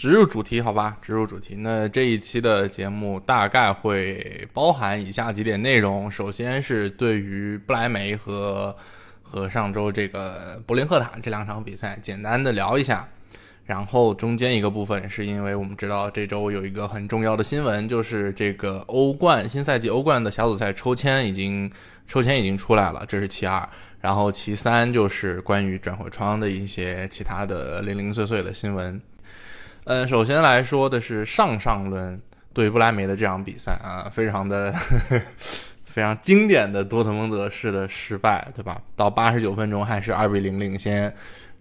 [0.00, 1.56] 直入主题，好吧，直入主题。
[1.56, 8.74] 那这一期的节目大概会包含以下几点内容：首先是对于不莱梅和
[9.20, 13.06] 和上周这个柏林赫塔这两场比赛简单的聊一下，
[13.66, 21.70] 然后中间一个部分是因为我们知道这周有一个很重要的新闻，就是这个欧冠新赛季欧冠的小组赛抽签已经
[22.08, 23.68] 抽签已经出来了，这是其二。
[24.00, 28.98] 然后其三就是关于转会窗的一些其他的零零碎碎的新闻。
[29.84, 32.20] 嗯，首先来说的是上上轮
[32.52, 34.72] 对不莱梅的这场比赛啊，非常的
[35.84, 38.80] 非常经典的多特蒙德式的失败，对吧？
[38.94, 41.12] 到八十九分钟还是二比零领先，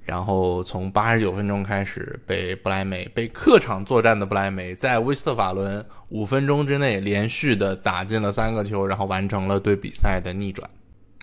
[0.03, 10.69] 然后从八十九分钟开始被不莱梅被客场作战的不莱梅在威斯特法伦五分钟之内连续的打进了三个球，然后完成了对比赛的逆转。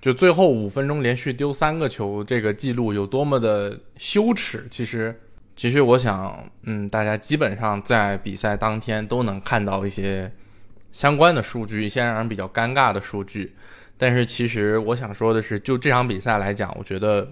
[0.00, 5.14] 就最后五分钟连续丢三个球，这个记录有多么的羞耻，其实。
[5.56, 10.30] 其实我想，嗯，大家基本上在比赛当天都能看到一些
[10.92, 13.54] 相关的数据，一些让人比较尴尬的数据。
[13.96, 17.26] 但是其实我想说的是，就这场比赛来讲，我觉得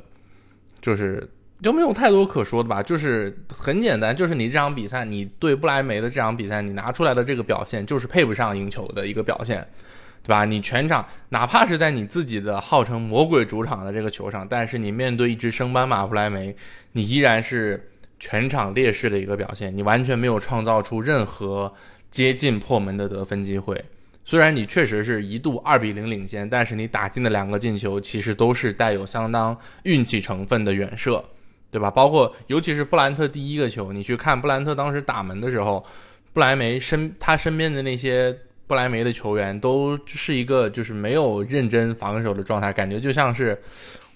[0.81, 1.29] 就是
[1.61, 2.83] 就没有太多可说的吧。
[2.83, 9.59] 就是很简单，就是你这场比赛，你对不莱梅的这场比赛，你拿出来的这个表现，就是配不上赢球的一个表现，
[10.23, 10.47] 对吧？
[10.47, 16.57] 你全场哪怕是在你自己的号称魔鬼主场的这个球场，但是你面对一支升班马不莱梅，
[16.93, 17.91] 你依然是。
[18.19, 21.73] 全场劣势的一个表现，你完全没有创造出任何
[22.11, 23.85] 接近破门的得分机会。
[24.25, 31.23] 虽然你确实是一度二比零领先，但是你打进的两个进球其实都是带有相当运气成分的远射，
[31.71, 31.91] 对吧？
[31.91, 35.85] 包括尤其是布兰特第一个球，你去看布兰特当时打门的时候，
[36.33, 38.35] 布莱梅身他身边的那些
[38.67, 43.61] 布莱梅的球员都是一个就是没有认真防守的状态，感觉就像是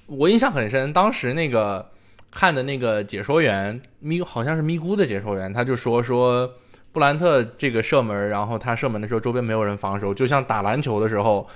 [0.07, 1.87] 我印象很深，当时那个。
[2.31, 6.49] 看的那个解说员咪好像是咪咕的解说员，他就说说
[6.93, 11.49] 布兰特这个射门，然后他射门的时候周边没有人防守，就像打篮球的时候，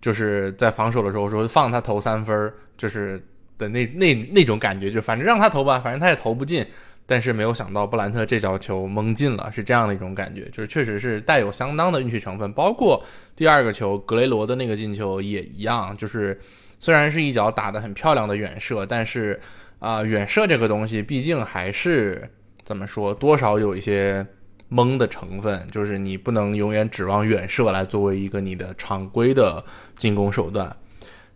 [0.00, 3.24] 就是在防守的时候说放他投三分，就是
[3.56, 6.66] 的那那那种感觉，就反正让他投吧，反正他也投不进。
[7.08, 12.52] 但是没有想到布兰特这脚球蒙进了，是这样的一种感觉，就是确实是带有相当的运气成分。
[12.52, 13.00] 包括
[13.36, 16.40] 第二个球格雷罗的那个进球也一样，就是
[16.80, 19.38] 虽然是一脚打得很漂亮的远射，但是。
[19.78, 22.30] 啊，远射这个东西，毕竟还是
[22.64, 24.26] 怎么说，多少有一些
[24.68, 29.64] 蒙的成分，就是你不能永远指望远射来作为一个你的常规的
[29.96, 30.74] 进攻手段。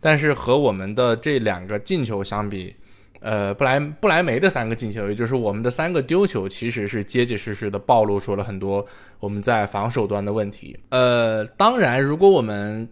[0.00, 2.74] 但是和我们的这两个进球相比，
[3.20, 8.84] 呃，布莱布莱梅的三个进球，也就是我们的三个丢球，其实是结结实实的暴露出了很多
[9.18, 10.74] 我们在防守端的问题。
[10.88, 12.88] 呃，当然，如果我们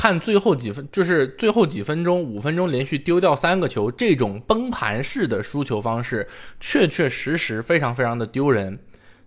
[0.00, 6.24] 看最后几分，就是最后几分钟，五分钟连续丢掉三个球，这种崩盘式的输球方式，
[6.60, 8.78] 确确实实非常非常的丢人。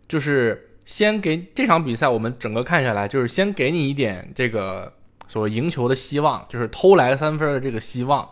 [0.08, 4.94] 就是先给这场比赛，我们整个看下来，就是先给你一点这个
[5.28, 8.26] 所谓赢球的希望，就是偷来三分的这个希望，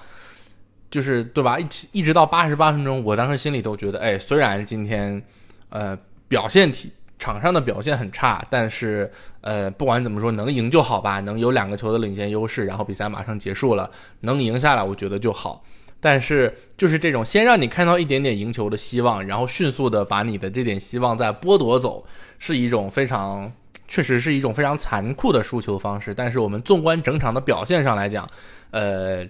[0.90, 1.60] 就是对吧？
[1.60, 5.22] 一直一直到八十八分钟，我当时心里都觉得，哎，虽然今天
[5.68, 6.90] 呃表现体。
[7.20, 13.92] 场上的表现很差，但是呃，不管怎么说，能赢就好吧，能有两个球的领先优势，然后比赛马上结束了，
[14.22, 15.64] 能赢下来，我觉得就好。
[16.02, 22.06] 但是就是这种先让你看到一点点赢球的希望，然后迅速的把你的这点希望再剥夺走，
[22.40, 23.52] 是一种非常，
[23.86, 26.14] 确实是一种非常残酷的输球方式。
[26.14, 28.26] 但是我们纵观整场的表现上来讲，
[28.72, 29.28] 呃，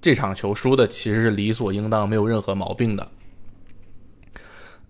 [0.00, 3.08] 这场球输的其实是理所应当，没有任何毛病的。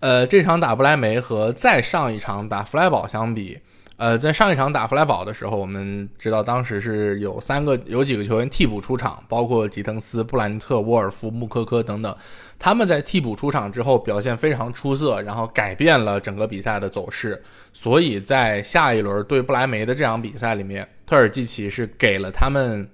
[0.05, 3.59] 呃，这场打不莱梅和再上一场打弗莱堡相比，
[3.97, 12.15] 呃，在上一场打弗莱堡的时候，我们知道当时是有三个有几个球员替补出场，包括吉滕斯、布兰特、沃尔夫、穆科科等等，
[12.59, 17.43] 他们在替补出场之后表现非常出色，然后改变了整个比赛的走势。
[17.73, 22.87] 所以在下一轮对不莱梅的这场比赛里面，特尔季奇是给了他们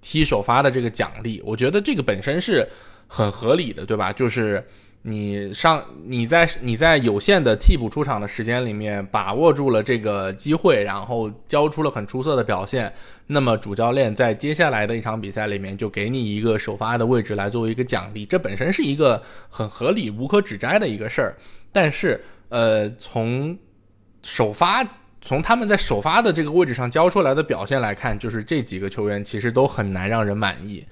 [0.00, 2.68] 踢首发的这个奖励，我觉得这个本身是
[3.06, 4.12] 很合理的，对吧？
[4.12, 4.66] 就是。
[5.08, 12.92] 你上你在你在有限的替补出场的时间里面把握住了这个机会，然后交出了很出色的表现，
[13.28, 21.36] 那么主教练在接下来的一场比赛里面就给你一个首发的位置来作为一个奖励，这本身是一个很合理、无可指摘的一个事儿。
[21.70, 23.56] 但是呃，从
[24.24, 24.84] 首发
[25.20, 30.84] 从他们在首发的这个位置上交出来的表现来看，就是这几个球员其实都很难让人满意。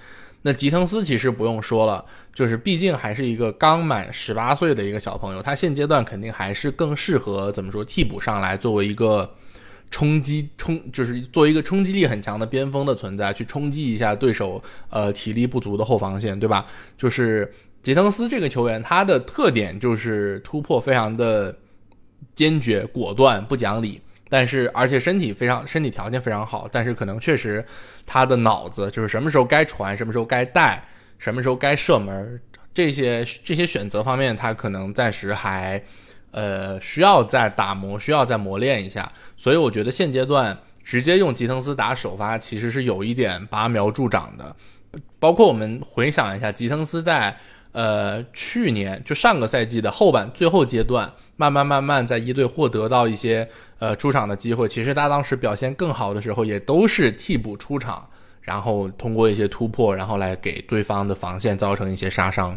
[0.46, 2.04] 那吉滕斯其实不用说了，
[2.34, 9.34] 就是毕竟还是一个刚满十八岁的一个小朋友，他现阶段肯定还是更适合怎么说替补上来，作为一个
[9.90, 16.66] 冲击冲，就是作为一个冲击力很强的边锋的存在，去冲击一下对手呃体力不足的后防线，对吧？
[16.98, 17.50] 就是
[17.82, 21.56] 吉滕斯这个球员，他的特点就是突破非常的
[22.34, 24.02] 坚决、果断、不讲理。
[24.36, 27.64] 但是，而且身体非常，身体条件非常好，但是可能确实
[28.04, 30.84] 他的脑子就是什么时候该传，什么时候该带，
[31.20, 32.40] 什么时候该射门，
[32.74, 35.80] 这些这些选择方面，他可能暂时还
[36.32, 39.08] 呃需要再打磨，需要再磨练一下。
[39.36, 44.56] 所以我觉得现阶段直接用吉滕斯打首发，其实是有一点拔苗助长的。
[45.20, 47.38] 包括我们回想一下，吉滕斯在。
[47.70, 53.48] 呃，去年就上个赛季的后半最后阶段，慢慢慢慢在一队获得到一些
[53.78, 54.68] 呃出场的机会。
[54.68, 58.08] 其实他当时表现更好的时候，也都是替补出场，
[58.40, 62.56] 然后通过一些突破，然后来给对方的防线造成一些杀伤。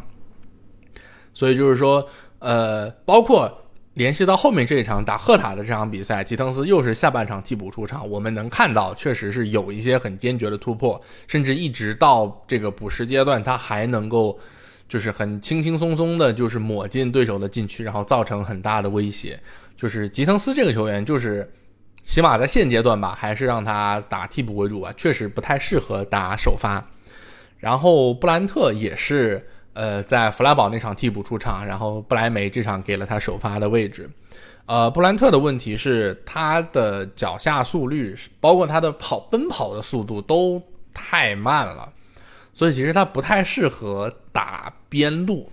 [1.33, 2.07] 所以就是说，
[2.39, 3.63] 呃，包括
[3.95, 14.37] 联系到后面这一场打赫塔的这场比赛，吉滕斯又是下半场替补出场，我们能看到确实是有一些很坚决的突破，甚至一直到这个补时阶段，他还能够。
[14.87, 19.39] 就是很轻轻松松的，就是抹进对手的禁区，然后造成很大的威胁。
[19.75, 21.51] 就是吉滕斯这个球员，就是
[22.01, 26.83] 起码在现阶段吧，还是让他打替补为主吧，确实不太适合打首发。
[27.57, 34.09] 然后布兰特也是，呃，在弗拉堡那场替补出场，然后布莱梅这场给了他首发的位置。
[34.67, 40.61] 呃，布兰特的问题是他的脚下速率，包括他的跑奔跑的速度都
[40.93, 41.93] 太慢了。
[42.57, 45.47] 所以其实他不太适合打边路，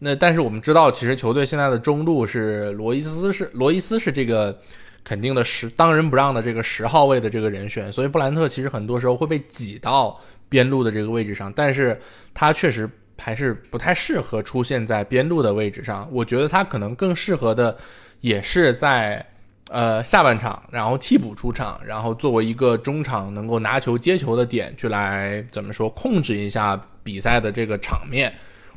[0.00, 4.60] 那但是我们知道，其实球队现在的中路是罗伊斯是罗伊斯是这个
[5.04, 11.96] 肯定的十当仁不让的这个十号位的这个人选，所以布兰特其实很多时候会被挤到边路的这个位置上，但是
[12.34, 17.78] 他确实还是不太适合出现在边路的位置上，我觉得他可能更适合的
[18.20, 19.24] 也是在。
[19.72, 28.30] 呃，下半场，然后替补出场，然后作为一个中场能够拿球接球的点，去来怎么说控制一下比赛的这个场面，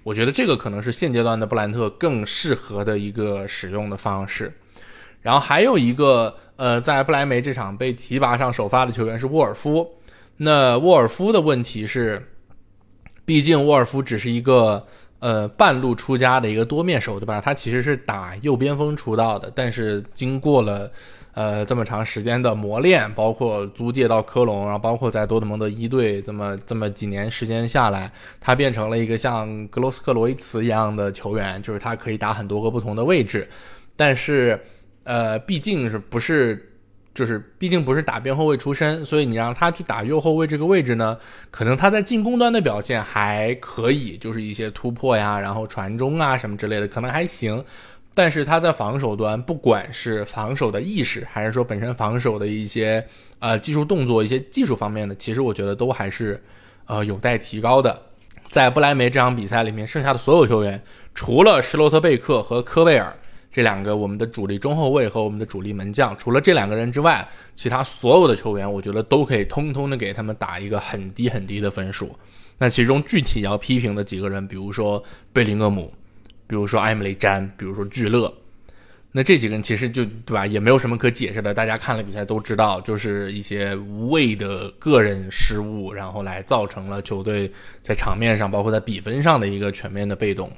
[0.03, 4.53] 我觉得这个可能是现阶段的布兰特更适合的一个使用的方式。
[5.21, 9.95] 然后还有一个，呃，在不莱梅这场被提拔上首发的球员是沃尔夫。
[10.37, 12.31] 那沃尔夫的问题是，
[13.25, 14.87] 毕竟沃尔夫只是一个。
[15.19, 17.41] 呃，半路出家的一个多面手，对吧？
[17.41, 20.91] 他其实是打右边锋出道的，但是经过了
[21.33, 33.49] 呃这么长时间的磨练，包括租借到科隆，然后包括在多特蒙德一队这么这么几年时间下来，他变成了一个像格罗斯克罗伊茨一样的球员，就是他可以打很多个不同的位置，
[33.95, 34.59] 但是
[35.05, 36.71] 呃，毕竟是不是。
[37.15, 41.17] 就是毕竟不是打边后卫出身，所以你让他去打右后卫这个位置呢，
[41.49, 47.63] 可能他在进攻端的表现还可以，就是一些突破呀，然后传中啊什么之类的可能还行。
[48.13, 53.05] 但是他在防守端，不管是防守的意识，还是说本身防守的一些
[53.39, 56.43] 呃技术动作、一些技术方面的，其实我觉得都还是
[56.85, 57.97] 呃有待提高的。
[58.49, 60.83] 在不莱梅这场比赛里面，剩下的所有球员，
[61.13, 63.15] 除了施罗特贝克和科贝尔。
[63.55, 72.13] 这两个我们的主力中后卫和我们的主力门将，除了这两个人之外，其他所有的球员，我觉得都可以通通的给他们打一个很低很低的分数。
[72.57, 75.89] 那其中具体要批评的几个人，比如说贝林厄姆，
[76.45, 78.29] 比如说埃姆雷詹，比如说聚勒，
[79.13, 81.53] 那这几个人其实就对吧，也没有什么可解释的。
[81.53, 87.49] 大家看了比赛都知道，就是一些无谓的个人失误，然后来造成了球队
[87.81, 90.51] 在场面上，包括在比分上的一个全面的被动。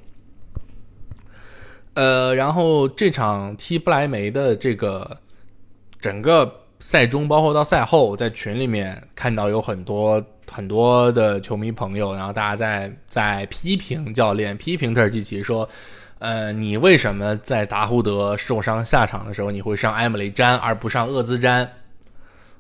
[1.98, 5.18] 呃，然后这场踢不莱梅的这个
[6.00, 15.68] 整个赛中，包括到赛后，在群里面看到有很多很多的球迷朋友，然后大家在在批评教练，批评特尔基奇说，
[16.20, 21.68] 呃，你为什么在达胡德受伤下场的时候，你会上埃姆雷詹而不上厄兹詹？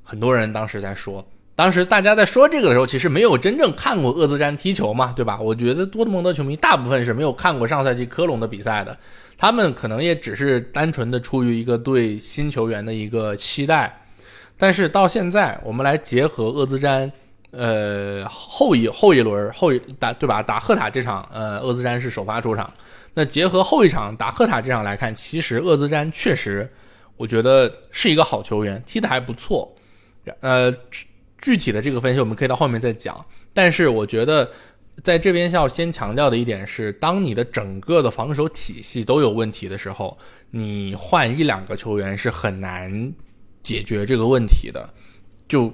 [0.02, 1.24] 很多人当时在说。
[1.58, 5.40] 当时大家在说这个的时候，其实没有真正看过厄兹詹踢球嘛，对吧？
[5.42, 8.96] 我觉得多特蒙德球迷大部分是没有看过上赛季科隆的比赛的，
[9.36, 13.92] 他们可能也只是单纯的出于一个对新球员的一个期待。
[14.56, 17.12] 但是到现在，我们来结合厄兹詹，
[17.50, 20.44] 呃，后一后一轮后一打对吧？
[20.44, 22.72] 打赫塔这场，呃，厄兹詹是首发出场。
[23.16, 26.72] 那结合后一场打赫塔这场来看，其实厄兹詹确实，
[27.16, 29.76] 我觉得是一个好球员，踢得还不错，
[30.42, 30.72] 呃。
[31.40, 34.50] 具体的这个分析我们可以到后面再讲，但是我觉得
[35.04, 40.18] 在这边要先强调的一点是，当你的整个的防守体系都有问题的时候，
[40.52, 43.14] 你换一两个球员是很难
[43.62, 44.94] 解决这个问题的。
[45.48, 45.72] 就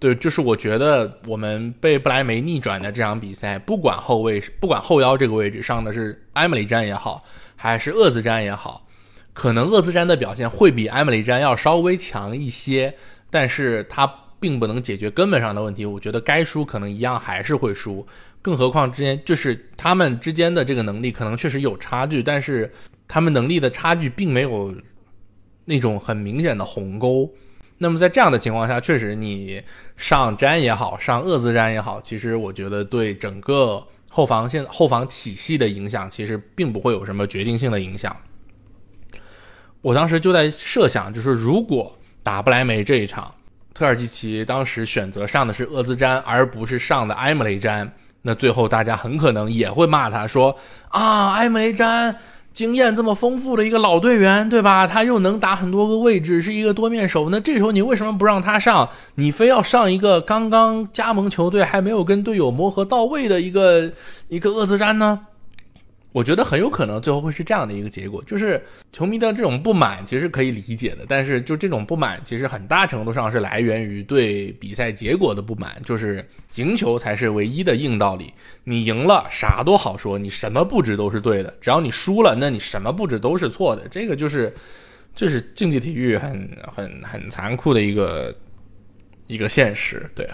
[0.00, 7.24] 对，就是我觉得我们被布莱梅逆转的这场比赛，不管后卫，不管后腰这个位置上的是埃姆里詹也好，
[7.56, 8.86] 还是厄兹詹也好，
[9.32, 12.94] 可能厄兹詹的表现会比埃姆里詹要稍微强一些，
[13.30, 14.06] 但是他
[14.40, 15.84] 并不能解决根本上的问题。
[15.84, 18.06] 我觉得该输可能一样还是会输，
[18.40, 22.72] 更何况之间就是他们之间的这个能力可能确实有差距，但是
[23.06, 24.74] 他们能力的差距并没有
[25.64, 27.28] 那种很明显的鸿沟。
[27.78, 29.62] 那么在这样的情况下，确实你
[29.96, 38.16] 上詹也好，上厄兹詹也好，其实我觉得对整个后防线、后防体系的影响，其实并不会有什么决定性的影响。
[39.80, 41.97] 我当时就在设想，就是如果
[42.28, 43.32] 打不莱梅这一场，
[43.72, 50.54] 特尔基奇当时选择上的是厄兹詹，而不是上的埃姆雷詹，那最后大家很可能也会骂他说
[50.90, 52.14] 啊，埃姆雷詹。
[52.52, 54.86] 经验这么丰富的一个老队员，对吧？
[54.86, 57.30] 他又能打很多个位置，是一个多面手。
[57.30, 58.86] 那这时候你为什么不让他上？
[59.14, 63.90] 你非要上一个刚刚加盟球队还没有跟队友磨合到位的一个
[64.28, 65.27] 一个厄兹詹呢？
[66.12, 68.60] 我觉得很有可能最后会是这样的一个结果，就是
[68.92, 78.32] 球迷的这种不满其实可以理解的，但是就这种不满其实很大程度上是来源于对比赛结果的不满，就是赢球才是唯一的硬道理。
[78.64, 83.86] 你赢了啥都好说，你什么布置都是对的；只要你输了，那你什么布置都是错的。
[83.88, 84.52] 这个就是
[85.14, 88.34] 就是竞技体育很很很残酷的一个
[89.26, 90.26] 一个现实，对。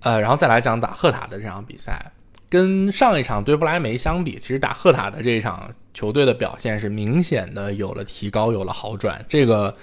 [0.00, 2.10] 呃，然后再来讲打赫塔的这场比赛。
[2.48, 9.24] 跟上一场对不莱梅相比，其实打赫塔的这一场球队的表现是明显的有了提高，有了好转。
[9.28, 9.74] 这个，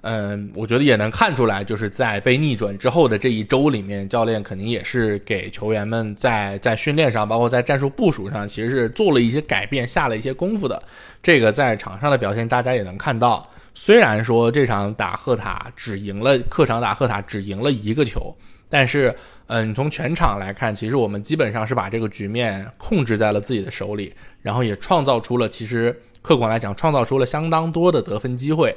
[0.00, 10.82] 嗯，我觉得也能看出来，就是在被逆转之后的这一周里面，教练肯定也是给球员们在在训练上，包括在战术部署上，其实是做了一些改变，下了一些功夫的。
[11.22, 13.48] 这个在场上的表现，大家也能看到。
[13.72, 18.36] 虽然说这场打赫塔只赢了客场打赫塔只赢了一个球。
[18.70, 19.14] 但是，
[19.48, 28.74] 嗯，你从全场来看，其实我们基本上是把这个局面控制在了自己的手里，然后也创造出了，其实客观来讲，创造出了相当多的得分机会。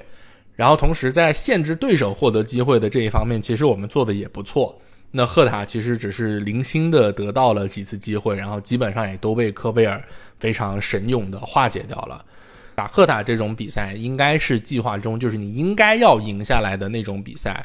[0.55, 4.79] 然后同时在限制对手获得机会的这一方面，其实我们做的也不错。
[5.11, 10.03] 那赫塔其实只是零星的得到了几次机会，然后基本上也都被科贝尔
[10.39, 12.25] 非常神勇的化解掉了。
[12.73, 17.63] 打赫塔这种比赛，应该是计划中就是你应该要赢下来的那种比赛。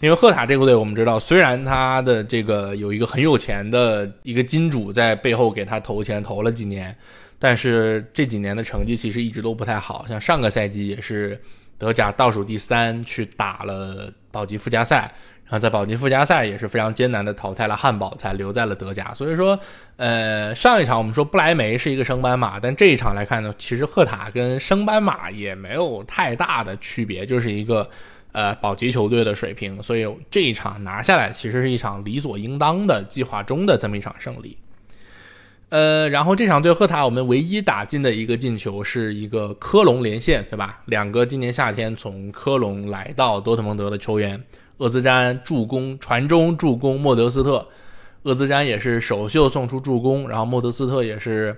[0.00, 6.94] 因为赫塔这个队，我们知道，虽然他的这个有一个很有钱的一个金主在背后给他投钱投了几年，
[7.38, 10.04] 但是这几年的成绩其实一直都不太好。
[10.06, 11.40] 像上个赛季也是
[11.78, 19.14] 德甲倒数第三，去打了保级附加赛，然后在保级附加赛也是非常艰难的淘汰了汉堡，才留在了德甲。
[19.14, 19.58] 所以说，
[19.96, 27.88] 呃，上一场我们说不莱梅是一个升班马，但这一场来看呢，其实赫塔跟升班马也没有太大的区别，就是一个。
[28.34, 34.58] 呃，保级球队的水平，所以这一场拿下来，其实是一场理所应当的计划中的这么一场胜利。
[35.68, 40.82] 呃，然后这场对赫塔，我们唯一打进的一个进球是一个科隆连线，对吧？
[40.86, 44.42] 两个今年夏天从科隆来到多特蒙德的球员，
[44.78, 47.68] 厄兹詹助攻传中助攻莫德斯特，
[48.24, 51.56] 厄兹詹也是首秀送出助攻，然后莫德斯特也是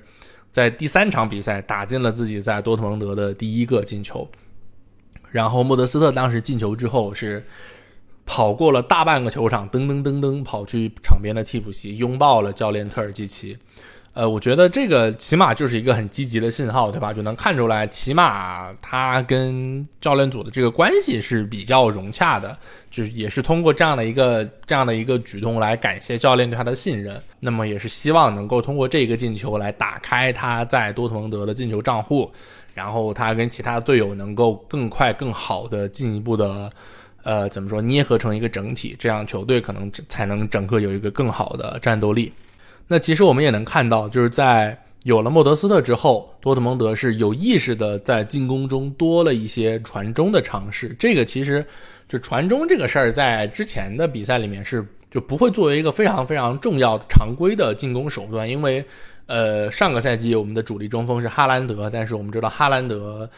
[0.50, 4.28] 在第三场比赛打进了自己在多特蒙德的第一个进球。
[5.36, 7.44] 然后莫德斯特当时进球之后是
[8.24, 13.58] 跑过了大半个球场，噔噔噔噔跑去场边的替补席拥抱了教练特尔基奇。
[14.14, 17.12] 呃，我觉得这个起码就是一个很积极的信号，对吧？
[17.12, 22.58] 就能看出来，起码他跟教练组的这个关系是比较融洽的，
[22.90, 27.22] 就是也是通过这样的一个这样的一个举动来感谢教练对他的信任。
[27.40, 32.32] 那么也是希望能够通过这个进球来打开他在多特蒙德的进球账户。
[32.76, 36.70] 然后他跟其他队友能够更快、更好的进一步的，
[37.22, 42.30] 呃，怎么说捏合成一个整体，这样球队可能才能整个有一个更好的战斗力。
[42.86, 50.94] 那其实我们也能看到，就是在有了莫德斯特之后，多特蒙德是有意识的在进攻中多了一些传中的尝试。
[50.98, 51.64] 这个其实
[52.06, 58.84] 就传中这个事儿，在之前的比赛里面是就不会作为一个非常非常重要的常规的进攻手段，因为。
[59.26, 63.28] 呃，上个赛季我们的主力中锋是哈兰德，但是我们知道哈兰德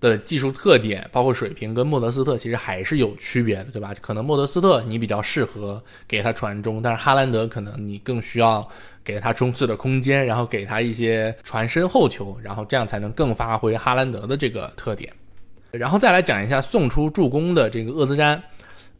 [0.00, 3.94] 的技术特点，包括水平跟莫德斯特其实还是有区别的，对吧？
[4.00, 8.66] 可能莫德斯特你比较适合给他传中，但是哈兰德可能你更需要
[9.04, 15.12] 给他冲刺的空间，然后给他一些传身后球，然后这样才能更发挥哈兰德的这个特点。
[15.70, 18.42] 然后再来讲一下送出助攻的这个厄兹詹。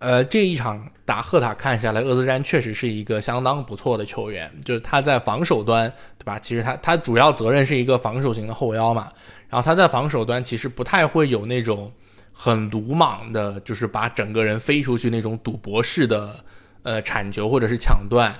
[0.00, 6.38] 呃，这一场打赫塔看下来，厄兹詹确实是一个相当不错的球员，就是他在防守端，对吧？
[6.38, 9.12] 其实他他主要责任是一个防守型的后腰嘛，
[9.50, 11.92] 然后他在防守端其实不太会有那种
[12.32, 16.34] 很鲁莽的，就是把整个人飞出去那种赌博式的
[16.82, 18.34] 呃铲球或者是抢断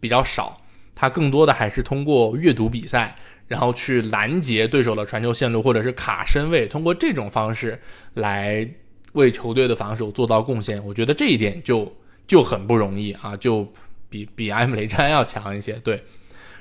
[0.00, 0.60] 比较少，
[0.96, 3.14] 他更多的还是通过阅读比赛，
[3.46, 7.80] 然后去拦截对手的传球线路或者是卡身位，通过这种方式
[8.14, 8.68] 来。
[9.14, 11.92] 为球队的防守做到贡献，我觉得这一点就
[12.26, 13.66] 就很不容易啊，就
[14.08, 15.72] 比比埃姆雷詹要强一些。
[15.84, 16.02] 对，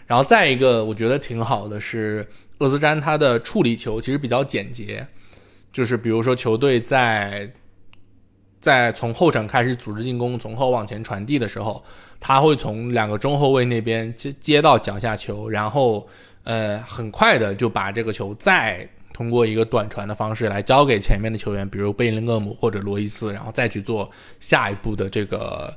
[0.06, 2.28] 然后再一个，我觉得挺好的是
[2.60, 5.06] 厄斯詹他的处理球其实比较简洁，
[5.72, 7.52] 就是比如说球队在
[8.60, 11.84] 在从后场开始组织进攻，从后往前传递的时候，
[12.20, 16.08] 他会从两个中后卫那边接接到脚下球，然后
[16.44, 18.88] 呃很快的就把这个球再。
[19.14, 25.72] 通过一个短传的方式来交给前面的球员，比如贝林厄姆或者罗伊斯，然后再去做下一步的这个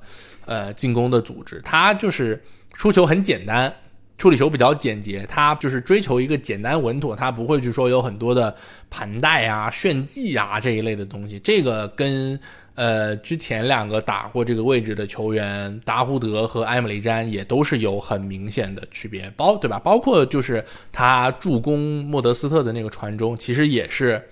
[0.46, 1.60] 呃进攻的组织。
[1.62, 3.72] 他就是出球很简单，
[4.18, 8.56] 处理球比较简洁，他就是追求一个简单稳妥，他不会去说有很多的
[8.88, 11.38] 盘带啊、炫技啊这一类的东西。
[11.38, 12.40] 这个跟。
[12.76, 19.78] 呃，之前两个打过这个位置的球员达胡德和埃姆雷詹也都是有很明显的区别，包对吧？
[19.78, 24.22] 包括就是他助攻莫德斯特的那个传中，其实也是，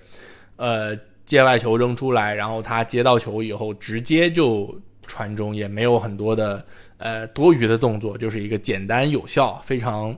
[0.57, 6.63] 呃，界外球扔出来，然后他接到球以后直接就传中，也没有很多的
[6.99, 10.15] 呃多余的动作，就是一个简单有效、非常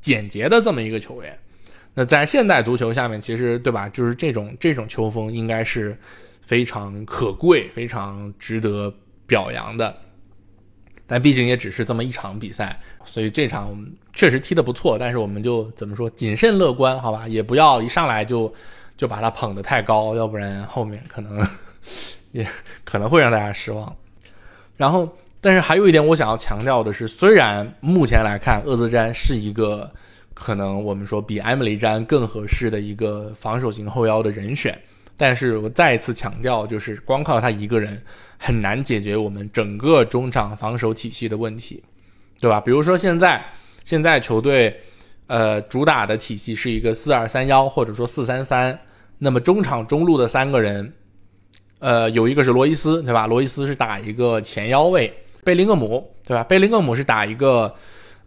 [0.00, 1.38] 简洁的这么一个球员。
[1.94, 3.88] 那在现代足球下面，其实对吧？
[3.88, 5.96] 就是这种这种球风应该是。
[6.48, 8.90] 非常可贵、非常值得
[9.26, 9.94] 表扬的，
[11.06, 14.96] 但毕竟也只是这么一场比赛，所以这场确实踢得不错。
[14.98, 17.28] 但是我们就怎么说，谨慎乐观，好吧？
[17.28, 18.50] 也不要一上来就
[18.96, 21.46] 就把他捧得太高，要不然后面可能
[22.32, 22.48] 也
[22.82, 23.94] 可能会让大家失望。
[24.78, 25.06] 然后，
[25.42, 29.92] 但是还有一点我想要强调的是，虽然目前来看，厄兹詹是一个
[30.32, 34.80] 可能我们说比埃姆雷詹更合适的一个防守型后腰的人选。
[35.18, 38.00] 但是我再一次强调，就是光靠他一个人
[38.38, 41.82] 很难解决我们整个中场防守体系的问题，
[42.40, 42.60] 对吧？
[42.60, 43.44] 比如说现在
[43.84, 44.80] 现在球队
[45.26, 48.78] 呃主打的体系是一个四二三幺或者说四三三，
[49.18, 50.92] 那么中场中路的三个人，
[51.80, 53.26] 呃有一个是罗伊斯，对吧？
[53.26, 56.44] 罗伊斯是打一个前腰位，贝林厄姆，对吧？
[56.44, 57.74] 贝林厄姆是打一个。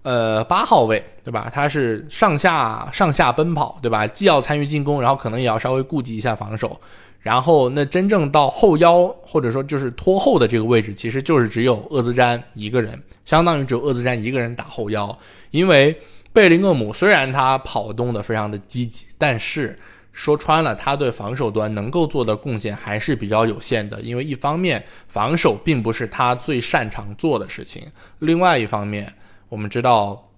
[0.03, 1.51] 呃，八号位对吧？
[1.53, 4.07] 他是上下上下奔跑对吧？
[4.07, 6.79] 既要参与进攻，然后可能也要稍微顾及一下防守。
[7.19, 15.15] 然后那真正到后腰或者说就是拖后的这个位置，其实就是只有厄兹詹一个人，相当于只有厄兹詹一个人打后腰。
[15.51, 15.95] 因为
[16.33, 19.77] 贝林厄姆虽然他跑动的非常的积极，但是
[20.11, 24.01] 说穿了，他对防守端能够做的贡献还是比较有限的。
[24.01, 27.85] 因为一方面防守并不是他最擅长做的事情，
[28.17, 29.13] 另外一方面。
[29.51, 30.29] 我们知道，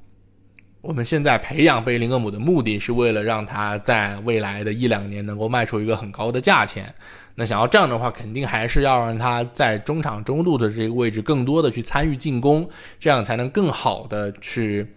[0.81, 6.91] 我们现在培养贝林厄姆的目的是为了让他在未来的一两年能够卖出一个很高的价钱。
[7.35, 12.67] 那想要这样的话，肯定还是要让他在中场中路的这个位置更多的去参与进攻，
[12.99, 14.87] 这样才能更好的去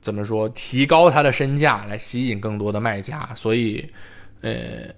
[0.00, 3.28] 怎么说提高他的身价，来吸引更多的卖家。
[3.36, 3.88] 所以，
[4.40, 4.92] 呃，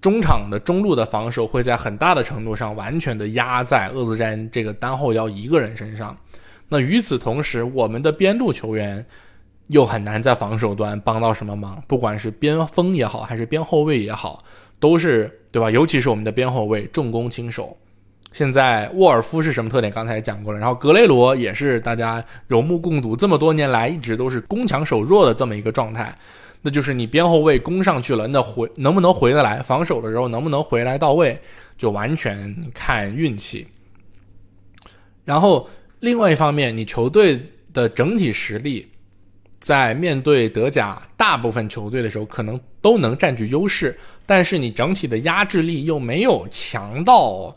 [0.00, 6.16] 中场的中路的防守会在很大的程度上完全的压在厄兹詹这个单后腰一个人身上。
[6.70, 9.04] 那与此同时，我们的边路球员
[9.68, 14.44] 又很难在防守端帮到什么忙，不管是边锋也好，还是边后卫也好，
[14.78, 15.70] 都是对吧？
[15.70, 17.76] 尤其是我们的边后卫重攻轻守。
[18.32, 19.90] 现在沃尔夫是什么特点？
[19.90, 20.58] 刚才也讲过了。
[20.58, 26.14] 然后格雷罗也是大家有目共睹，这么多年来一直都是攻强守弱的这么一个状态。
[26.60, 29.62] 那就是你边后卫攻上去了，那回能不能回得来？
[29.62, 31.40] 防守的时候能不能回来到位，
[31.78, 33.66] 就完全看运气。
[35.24, 35.66] 然后。
[36.00, 37.40] 另外一方面，你球队
[37.72, 38.86] 的整体实力
[39.58, 47.54] 在面对德甲大部分球队的时候，可能都能占据优势，但是你整体的压制力又没有强到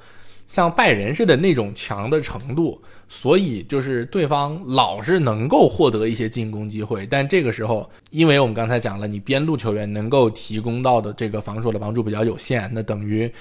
[0.47, 13.31] 像拜仁似的那种强的程度，所以就是对方老是能够获得一些进攻机会，但这个时候，因为我们刚才讲了，你边路球员能够提供到的这个防守的帮助比较有限，那等于。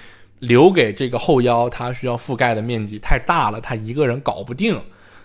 [0.41, 4.79] 留给这个后腰，他需要覆盖的面积太大了，他一个人搞不定，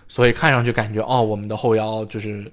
[0.08, 2.50] 所以看上去感觉哦，我们的后腰就是，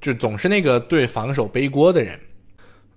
[0.00, 2.18] 就总是那个对防守背锅的人。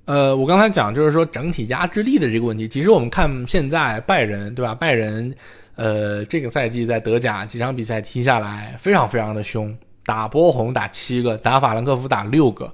[0.06, 4.74] 呃，我刚才讲就是说整体压制力的这个问题，其实我们看现在拜仁，对吧？
[4.74, 5.36] 拜仁，
[5.76, 12.74] 呃，这个赛季在德甲几场比赛踢下来，非常非常的凶，打波鸿打七个，打法兰克福打六个，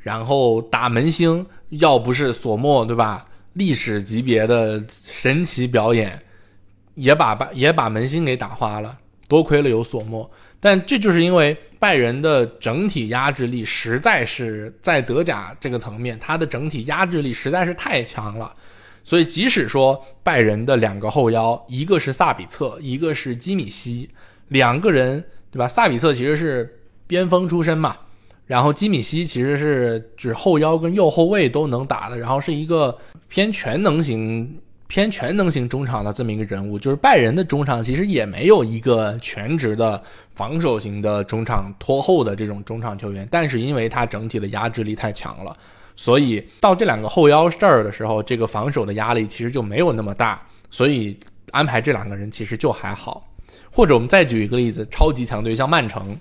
[0.00, 3.24] 然后打门兴，要不是索莫，对吧？
[3.54, 6.22] 历史级别的神奇表演，
[6.94, 10.30] 也把把也把门兴给打花了，多亏了有索莫。
[10.60, 18.54] 但这就是因为拜仁的整体压制力实在是在德甲这个层面，它的整体压制力实在是太强了。
[19.04, 24.08] 所以即使说拜仁的两个后腰，一个是萨比策，一个是基米希，
[24.48, 25.68] 两个人对吧？
[25.68, 27.94] 萨比策其实是边锋出身嘛，
[28.46, 32.96] 然后基米希其实是指后腰跟右后卫都能打的，然后是一个
[33.28, 34.58] 偏全能型。
[34.86, 40.00] 偏全能型中场的这么一个人物，就是拜仁的中场其实也没有一个全职的
[40.34, 45.56] 防守型的中场拖后的这种中场球员，但是因为他整体的压制力太强了，
[45.96, 51.18] 所以到这两个后腰这儿的时候，这个防守的压力其实就没有那么大，所以
[51.50, 53.26] 安排这两个人其实就还好。
[53.72, 56.16] 或者我们再举一个例子，超级强队像曼城，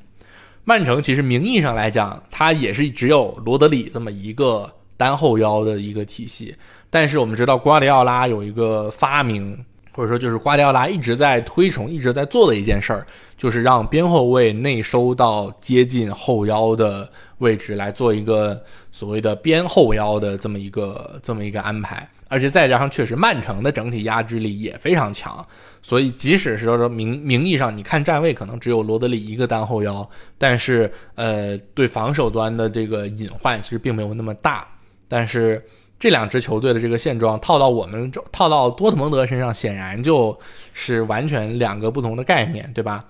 [0.66, 6.56] 曼城其实名义上来讲，它也是只有罗德里这么一个单后腰的一个体系。
[6.90, 9.58] 但是我们知道，瓜迪奥拉有一个发明，
[9.92, 13.06] 或者说就是瓜迪奥拉一直在推崇、一直在做的一件事儿，
[13.38, 22.08] 就是让边后卫内收到接近后腰的位置来做一个所谓的边后腰的这么一个这么一个安排。
[22.34, 25.46] 而且再加上，确实曼城的整体压制力也非常强，
[25.82, 34.68] 所以即使是说名名义上你看站位可能只有罗德里一个单后腰，但是呃，对防守端的这个隐患其实并没有那么大。
[35.08, 35.64] 但是。
[36.00, 40.38] 这两支球队的这个现状套到我们套到多特蒙德身上，显然就
[40.74, 43.06] 是完全两个不同的概念，对吧？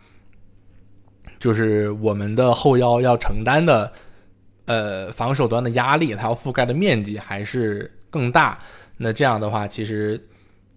[1.39, 3.91] 就是我们的后腰要承担的，
[4.65, 8.59] 呃，防守端的压力，它要覆盖的面积还是更大。
[9.03, 10.19] 那这样的话，其实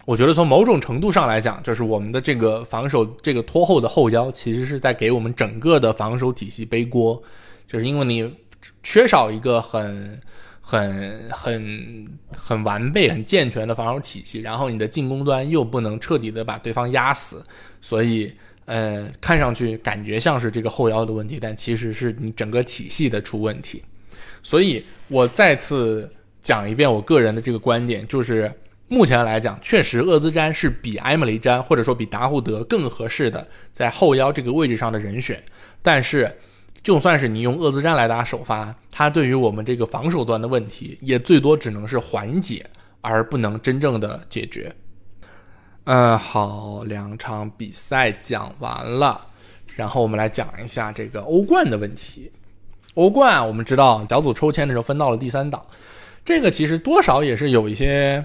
[0.04, 7.22] 我觉得从某种程度上来讲，就是我们的这个防守这个拖后的后腰，其实是在给我们整个的防守体系背锅，
[7.66, 8.30] 就是因为你
[8.82, 10.20] 缺少一个很。
[10.68, 12.04] 很很
[12.36, 17.46] 很完备、很健全的防守体系，然后你的进攻端又不能彻底的把对方压死，
[17.80, 18.32] 所以
[18.64, 23.80] 呃，看上去感觉像是这个后腰的问题，但其实是你整个体系的出问题。
[24.42, 26.12] 所以我再次
[26.46, 28.52] 讲一遍我个人的这个观点，就是
[28.86, 35.42] 目前来讲，确实厄兹詹是比埃姆雷詹或者说比达胡德更合适的在后腰这个位置上的人选，
[35.82, 36.38] 但是。
[36.82, 42.64] 就算是你用厄兹詹来打首发，他对于我们这个防守端的问题，也最多只能是缓解，
[43.00, 44.72] 而不能真正的解决。
[45.82, 49.20] 嗯，好，两场比赛讲完了，
[49.74, 52.30] 然后我们来讲一下这个欧冠的问题。
[52.94, 55.60] 欧冠我们知道小组抽签的时候分到了第三档，
[56.26, 58.22] 这个其实多少也是有一些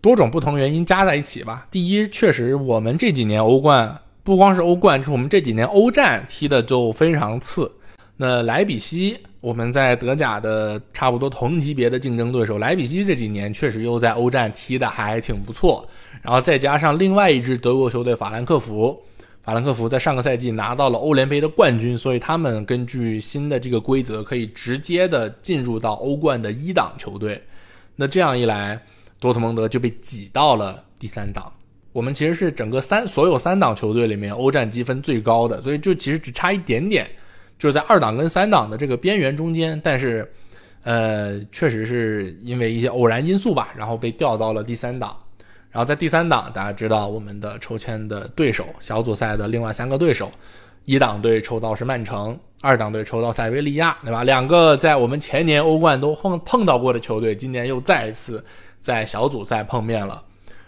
[0.00, 1.66] 多种不同原因加在一起吧。
[1.70, 3.96] 第一，确实我们这几年欧冠。
[4.24, 7.70] 不光是欧冠，就是我们这几年欧战踢的就非常次。
[8.16, 15.86] 那莱比锡，我们在德甲的差不多同级别的竞争对手，莱比锡这几年确实又在欧战踢的还挺不错。
[16.22, 18.98] 然后再加上另外一支德国球队法兰克福，
[19.44, 27.42] 法兰克福在上个赛季拿到了欧联杯的冠军，所以他们根据新的这个规则，可以直接的进入到欧冠的一档球队。
[27.96, 28.80] 那这样一来，
[29.20, 31.52] 多特蒙德就被挤到了第三档。
[31.92, 37.06] 我们其实是整个三所有三档球队里面欧战积分最高的，所以就其实只差一点点，
[37.58, 39.78] 就是在二档跟三档的这个边缘中间。
[39.84, 40.28] 但是，
[40.84, 45.14] 呃，确实是因为一些偶然因素吧，然后被调到了第三档。
[45.74, 50.30] 然后在第三档，大家知道我们的抽签的对手，小组赛的另外三个对手，
[50.84, 54.22] 一档队抽到是曼城，二档队抽到塞维利亚，对吧？
[54.22, 58.44] 两个在我们前年欧冠都碰碰到过的球队，今年又再一次
[58.78, 60.22] 在小组赛碰面了。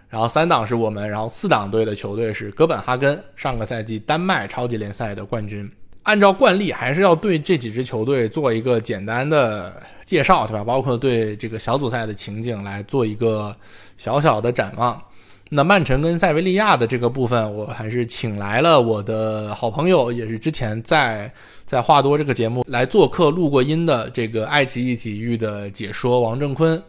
[0.09, 5.71] 然后三档是我们，然后四档队的球队是哥本哈根，上个赛季丹麦超级联赛的冠军。
[6.07, 10.63] 按照惯例，还是要对这几支球队做一个简单的介绍，对吧？
[10.63, 13.55] 包括对这个小组赛的情景来做一个
[13.97, 15.03] 小小的展望。
[15.49, 21.33] 那曼城跟塞维利亚的这个部分，我还是请来了我的好朋友，也是之前在
[21.65, 26.81] 在话多这个节目来做客录过音的这个爱奇艺体育的解说王正坤。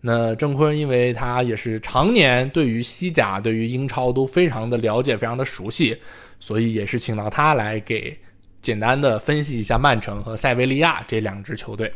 [0.00, 5.96] 那郑坤，因为他也是常年对于西甲、对于英超都非常的了解、非常的熟悉，
[6.38, 8.16] 所以也是请到他来给
[8.64, 11.92] 简单的分析一下曼城和塞维利亚这两支球队。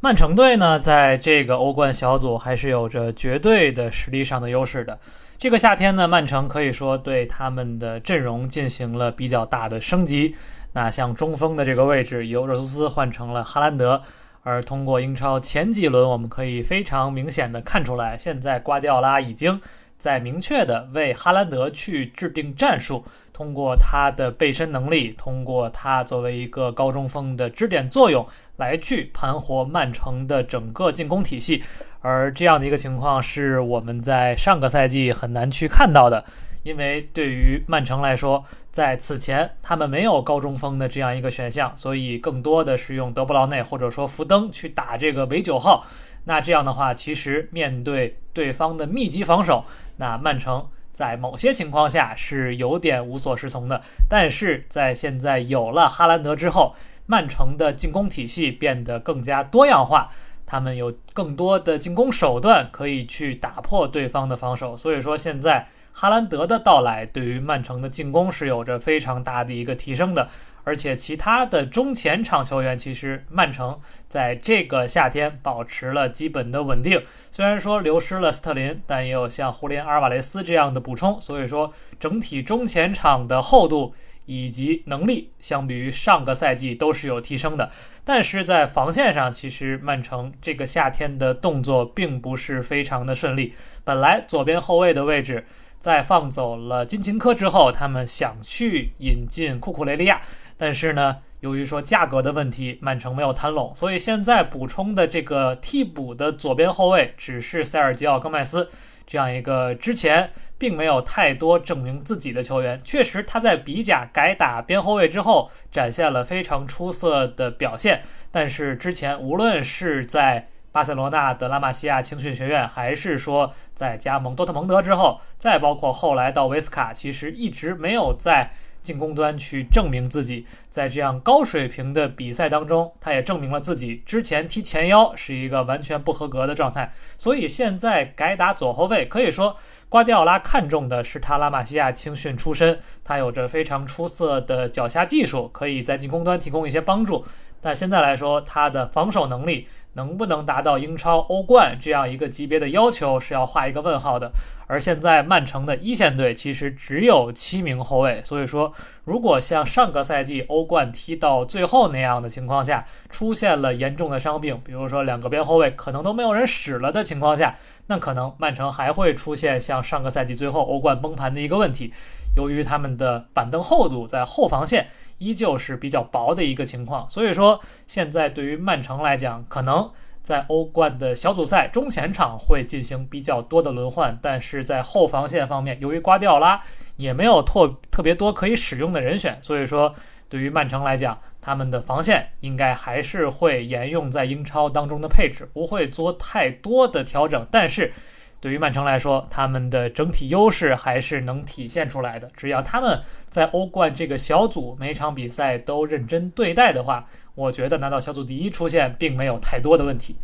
[0.00, 4.98] 曼城队呢，在这个欧冠小组还是有着绝对的实力上的优势的。
[5.38, 10.34] 这个夏天呢，曼城可以说对他们的阵容进行了比较大的升级。
[10.72, 14.02] 那像中锋的这个位置，由热苏斯换成了哈兰德。
[14.42, 19.60] 而通过英超前几轮，我们可以非常明显的看出来，现在瓜迪奥拉已经
[19.96, 23.04] 在明确的为哈兰德去制定战术，
[23.40, 28.26] 通过他的背身能力，通过他作为一个高中锋的支点作用，
[28.58, 31.62] 来去盘活曼城的整个进攻体系。
[32.02, 36.22] 而这样的一个情况是我们在上个赛季很难去看到的，
[36.64, 45.86] 因为对于曼城来说，在此前他们没有高中锋的这样一个选项，所以更多的是用德布劳内或者说福登去打这个伪九号。
[46.24, 49.64] 那这样的话，其实面对对方的密集防守，
[49.96, 53.82] 那曼城在某些情况下是有点无所适从的。
[54.08, 56.74] 但是在现在有了哈兰德之后，
[57.06, 60.08] 曼城的进攻体系变得更加多样化，
[60.46, 64.76] 他们有更多的进攻手段可以去打破对方的防守。
[64.76, 70.28] 所以说，现在哈兰德的到来对于曼城的进攻是有着非常大的一个提升的。
[70.64, 77.02] 而且其他的中前场球员，其实曼城在这个夏天保持了基本的稳定。
[77.30, 83.94] 虽然说流失了斯特林，但也有像胡连阿尔瓦雷斯这样的补充，所以说整体中前场的厚度
[84.26, 87.70] 以及能力，相比于上个赛季都是有提升的。
[88.04, 93.54] 但是在防线上，其实曼城这个夏天的动作并不是非常的顺利。
[93.82, 95.46] 本来左边后卫的位置，
[95.78, 100.20] 在放走了金琴科之后，他们想去引进库库雷利亚。
[100.60, 108.68] 但是呢，由于说价格的问题，曼城没有谈拢，所以现在补充的这个替补的左边后卫只是塞尔吉奥·戈麦斯
[109.06, 112.78] 这样一个之前并没有太多证明自己的球员。
[112.84, 118.02] 确实，他在比甲改打边后卫之后，展现了非常出色的表现。
[118.30, 128.52] 但是之前无论是在巴塞罗那的拉玛西亚青训学院，还是说在加盟多特蒙德之后，再包括后来到维斯卡，其实一直没有在。
[128.82, 136.92] 进攻端去证明自己，在这样高水平的比赛当中，他也证明了自己之前踢前腰是一个完全不合格的状态。
[137.16, 139.56] 所以现在改打左后卫，可以说
[139.88, 147.24] 瓜迪奥拉看中的是他拉玛西亚青训出身，他有着非常出色的脚下技术，可以在进攻端提供一些帮助。
[147.60, 149.68] 但现在来说，他的防守能力。
[149.94, 154.30] 能不能达到英超、欧冠这样一个级别的要求是要画一个问号的。
[154.66, 158.72] 而现在曼城的一线队其实只有七名后卫，所以说
[159.04, 167.56] 如果像上个赛季欧冠踢到最后那样的情况下，出现了严重的伤病，比如说两个边后卫可能都没有人使了的情况下，
[167.88, 171.92] 那可能曼城还会出现像上个赛季最后欧冠崩盘的一个问题。
[172.36, 174.86] 由于他们的板凳厚度在后防线。
[175.20, 179.88] 依旧是比较薄的一个情况，所以说现在对于曼城来讲，可能
[180.22, 186.60] 在欧冠的小组赛中前场会进行比较多的轮换，但是在后防线方面，由于瓜迪奥拉
[186.96, 189.94] 也没有特特别多可以使用的人选，所以说
[190.28, 197.92] 对于曼城来讲，他们的防线应该还是会沿用在英超当中的配置，不会做太多的调整，但是。
[198.40, 202.26] 对于曼城来说，他们的整体优势还是能体现出来的。
[202.34, 202.98] 只要他们
[203.28, 210.16] 在欧冠这个小组每场比赛都认真对待的话，我觉得拿到小组第一出现并没有太多的问题。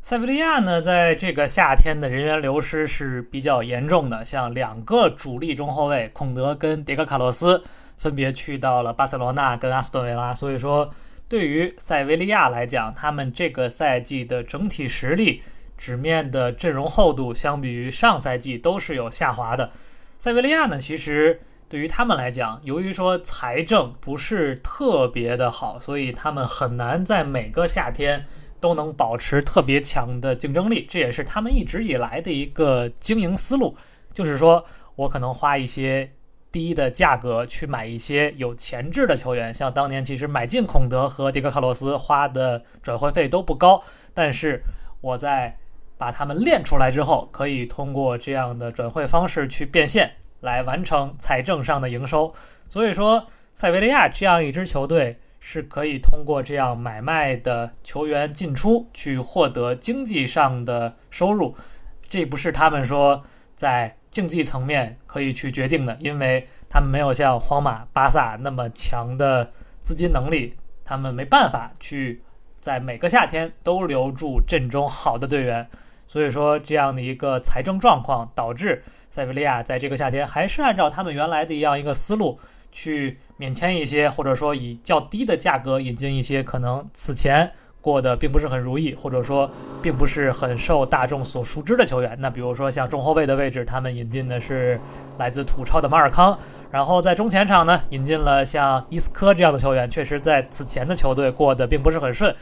[0.00, 7.62] 塞维利亚呢，在这个夏天的人员流失是比较严重的，像两个主力中后卫孔德跟迭戈卡洛斯
[7.98, 10.90] 分别去到了巴塞罗那跟阿斯顿维拉，所以说
[11.28, 15.42] 对于塞维利亚来讲，他们这个赛季的整体实力。
[15.84, 19.70] 纸面的阵容厚度相比于上赛季都是有下滑的。
[20.16, 28.24] 塞维利亚呢，其实对于他们来讲，由于说财政不是特别的好，所以他们很难在每个夏天
[28.58, 30.86] 都能保持特别强的竞争力。
[30.88, 33.76] 这也是他们一直以来的一个经营思路，
[34.14, 34.64] 就是说
[34.96, 36.12] 我可能花一些
[36.50, 43.82] 低的价格去买一些有潜质的球员，像当年其实买进孔德和迪克卡洛斯花的转会费都不高，
[44.14, 44.62] 但是
[45.02, 45.58] 我在
[46.04, 52.34] 把他们练出来之后，可以通过这样的转会方式去变现，来完成财政上的营收。
[52.68, 61.56] 所以说，塞维利亚这样一支球队是可以通过这样买卖的球员进出去获得经济上的收入。
[62.02, 63.22] 这不是他们说
[63.56, 69.50] 在竞技层面可以去决定的，因为他们没有像皇马、巴萨那么强的
[69.82, 72.22] 资金能力，他们没办法去
[72.60, 75.66] 在每个夏天都留住阵中好的队员。
[76.14, 82.38] 所以说，这样的一个财政状况导致塞维利亚在这个夏天还是按照他们原来的一样一个思路
[82.70, 87.50] 去免签一些，或者说以较低的价格引进一些可能此前
[87.80, 89.50] 过得并不是很如意，或者说
[89.82, 92.16] 并不是很受大众所熟知的球员。
[92.20, 94.80] 那比如说像中后卫的位置，他们引进的是
[95.18, 96.38] 来自土超的马尔康，
[96.70, 102.32] 然后在中前场呢引进了像伊斯科这样的球员，确实在此前的球队过得并不是很顺。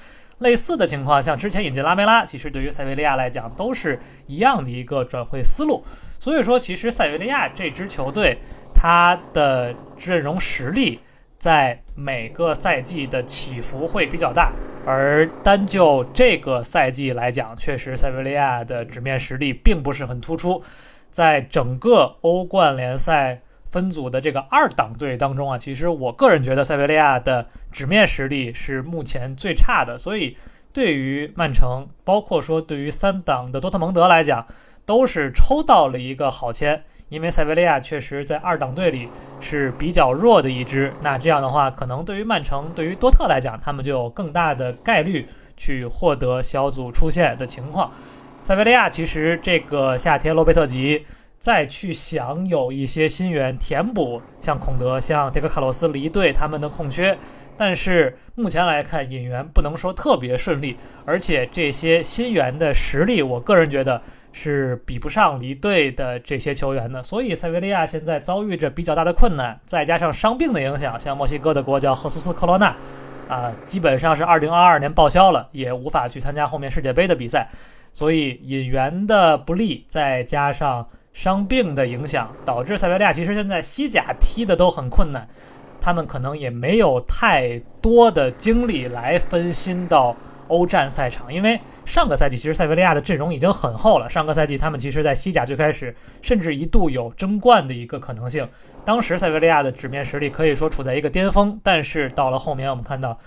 [0.43, 5.83] 类似的情况，像之前引进拉梅拉，其实对于塞维利亚来讲都是一样的一个转会思路。
[6.19, 8.39] 所以说，其实塞维利亚这支球队，
[8.75, 11.01] 它的阵容实力
[11.39, 14.53] 在每个赛季的起伏会比较大。
[14.85, 20.63] 而单就这个赛季来讲，确实塞维利亚的纸面实力并不是很突出。
[21.11, 30.37] 在整个欧冠联赛分组的这个二档队当中啊，其实我个人觉得塞维利亚的纸面实力是目前最差的，所以
[30.73, 34.47] 对于曼城，包括说对于三档的多特蒙德来讲，
[34.87, 36.85] 都是抽到了一个好签。
[37.09, 39.07] 因为塞维利亚确实在二档队里
[39.39, 47.93] 是比较弱的一支，那这样的话，可能对于曼城、对于多特来讲，他们就有更大的概率去获得小组出线的情况。
[48.43, 51.05] 塞维利亚其实这个夏天，洛贝特吉
[51.43, 57.19] 再去想有一些新援填补，像孔德、像迭戈卡洛斯离队他们的空缺，
[57.57, 64.01] 但是目前来看，引援不能说特别顺利，而且这些新援的实力，我个人觉得。
[64.35, 72.75] 是比不上离队的这些球员的，所以塞维利亚现在遭遇着比较大的困难，再加上伤病的影响，像墨西哥的国脚赫苏斯·科罗纳，
[73.29, 77.47] 啊，基本上是2022年报销了，也无法去参加后面世界杯的比赛，
[77.93, 85.29] 所以引援的不利，再加上伤病的影响，导致塞维利亚其实现在西甲踢的都很困难，
[85.81, 90.17] 他们可能也没有太多的精力来分心到。
[90.49, 94.07] 欧战赛场，因为上个赛季其实塞维利亚的阵容已经很厚了。
[94.11, 98.47] 上个赛季他们其实，在西甲最开始，甚至一度有争冠的一个可能性。
[98.85, 103.19] 当时塞维利亚的纸面实力可以说处在一个巅峰，但是到了后面，我们看到，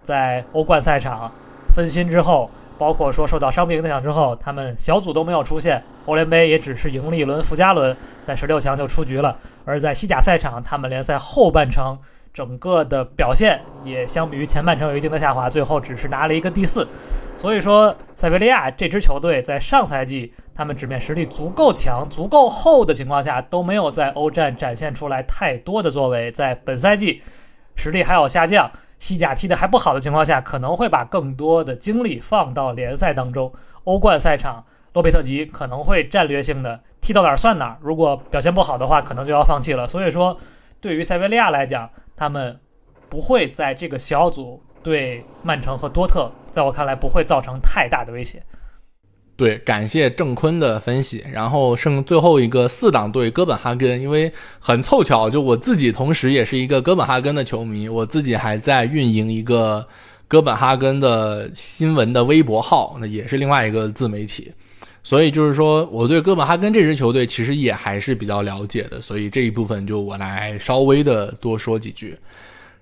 [0.00, 1.30] 在欧冠赛场
[1.74, 9.36] 分心之后，包括说受到伤病影响之后，他们小组都没有出现，欧联杯也只是赢了一轮附加轮，在十六强就出局了。
[9.66, 11.98] 而在西甲赛场，他们联赛后半程。
[12.32, 16.86] 整个的表现也相比于前半程有一定的下滑，最后只是拿了一个第四。
[17.36, 26.30] 所以说，塞维利亚这支球队在上赛季他们纸面实力足够强、足够厚的情况下，都没有在欧战展现出来太多的作为。
[26.30, 27.20] 在本赛季
[27.74, 33.52] 实力还有下降、西甲踢的还不好的情况下，可能会把更多的精力放到联赛当中。
[33.84, 39.86] 欧冠赛场，洛佩特吉可能会战略性的踢到哪儿算哪儿，如果表现不好的话，可能就要放弃了。
[39.86, 40.36] 所以说，
[40.80, 42.60] 对于塞维利亚来讲，他们
[43.08, 48.42] 不会在这个小组对曼城和多特，在我看来不会造成太大的威胁。
[49.40, 51.24] 对，感谢郑坤的分析。
[51.32, 59.88] 然后剩最后一个四档队哥本哈根，因为很凑巧，就我自己同时也是一个哥本哈根的球迷，我自己还在运营一个
[60.28, 64.52] 哥本哈根的新闻的微博号，那也是另外一个自媒体。
[65.02, 72.14] 所以就是说，我对哥本哈根这支球队其实也还是比较了解的，所以这一部分就我来稍微的多说几句。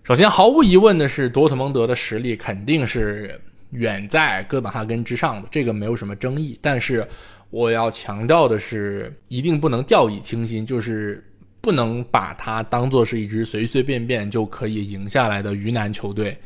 [0.03, 6.59] 首先，毫无疑问的是，多特蒙德的实力肯定是远在哥本哈根之上的，这个没有什么争议。
[6.61, 7.07] 但是
[7.51, 11.25] 我要强调的是，一定不能掉以轻心，就是
[11.61, 16.37] 不能把它当做是一支随随便便就可以赢下来的鱼腩球队，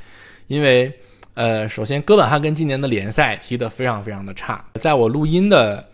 [0.46, 0.92] 因为。
[1.35, 4.62] 呃，首先，哥本哈根今年的联赛踢得非常非常的差。
[4.74, 5.88] 在我录音的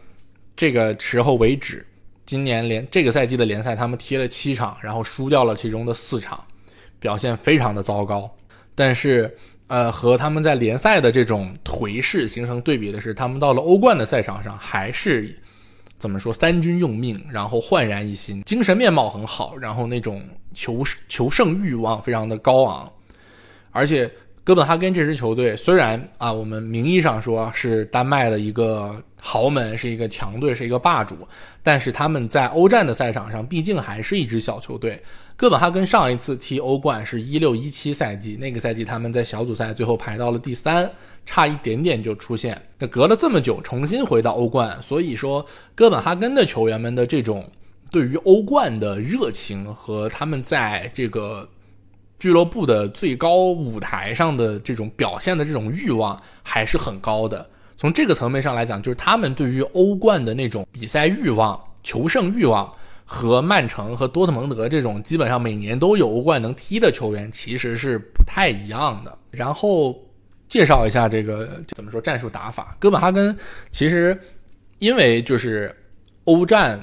[0.57, 1.87] 这个时候为止，
[2.27, 6.45] 今年联这个赛季的联赛，他们踢了七场，然后输掉了其中的四场，
[6.99, 8.29] 表现非常的糟糕。
[8.75, 9.33] 但是，
[9.69, 15.35] 呃，和他们在联赛的这种颓势形成对比的是，他们到了欧冠的赛场上，还是
[15.99, 22.93] 怎么说三军用命，然后焕然一新，精神面貌很好，然后那种求求胜欲望非常的高昂，
[23.71, 24.11] 而且。
[24.45, 31.15] 哥本哈根这支球队虽然啊，我们名义上说是丹麦的一个豪门，是一个强队，是一个霸主，
[31.63, 35.03] 但是他们在欧战的赛场上毕竟还是一支小球队。
[35.39, 40.91] 哥本哈根上一次踢欧冠是一六一七赛季，那个赛季他们在小组赛最后排到了第三，
[41.25, 42.61] 差一点点就出现。
[42.77, 45.47] 那隔了这么久，重新回到欧冠，所以说
[45.77, 47.49] 哥本哈根的球员们的这种
[47.89, 51.49] 对于欧冠的热情和他们在这个。
[52.19, 57.49] 俱乐部的最高舞台上的这种表现的这种欲望还是很高的。
[57.77, 62.75] 从这个层面上来讲，就是他们对于欧冠的那种比赛欲望、求胜欲望，
[63.11, 69.19] 和曼城和多特蒙德这种基本上每年都有欧冠能踢的球员其实是不太一样的。
[69.31, 69.99] 然后
[70.47, 72.77] 介绍一下这个怎么说战术打法。
[72.79, 73.35] 哥本哈根
[73.71, 74.21] 其实
[74.79, 75.75] 因为就是
[76.25, 76.79] 欧战。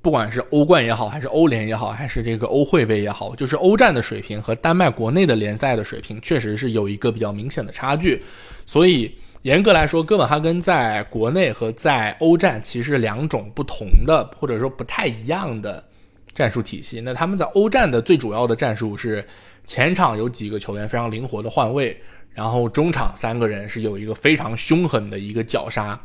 [0.00, 8.20] 不管是欧冠也好，还是欧联也好，还是这个欧会杯也好，就是欧战的水平和丹麦国内的联赛的水平，确实是有一个比较明显的差距。
[8.66, 15.84] 所以严格来说，哥本哈根在国内和在欧战其实两种不同的，或者说不太一样的
[16.32, 17.00] 战术体系。
[17.00, 19.24] 那他们在欧战的最主要的战术是
[19.64, 22.00] 前场有几个球员非常灵活的换位，
[22.32, 26.00] 然后中场三个人是有一个非常凶狠的一个绞杀，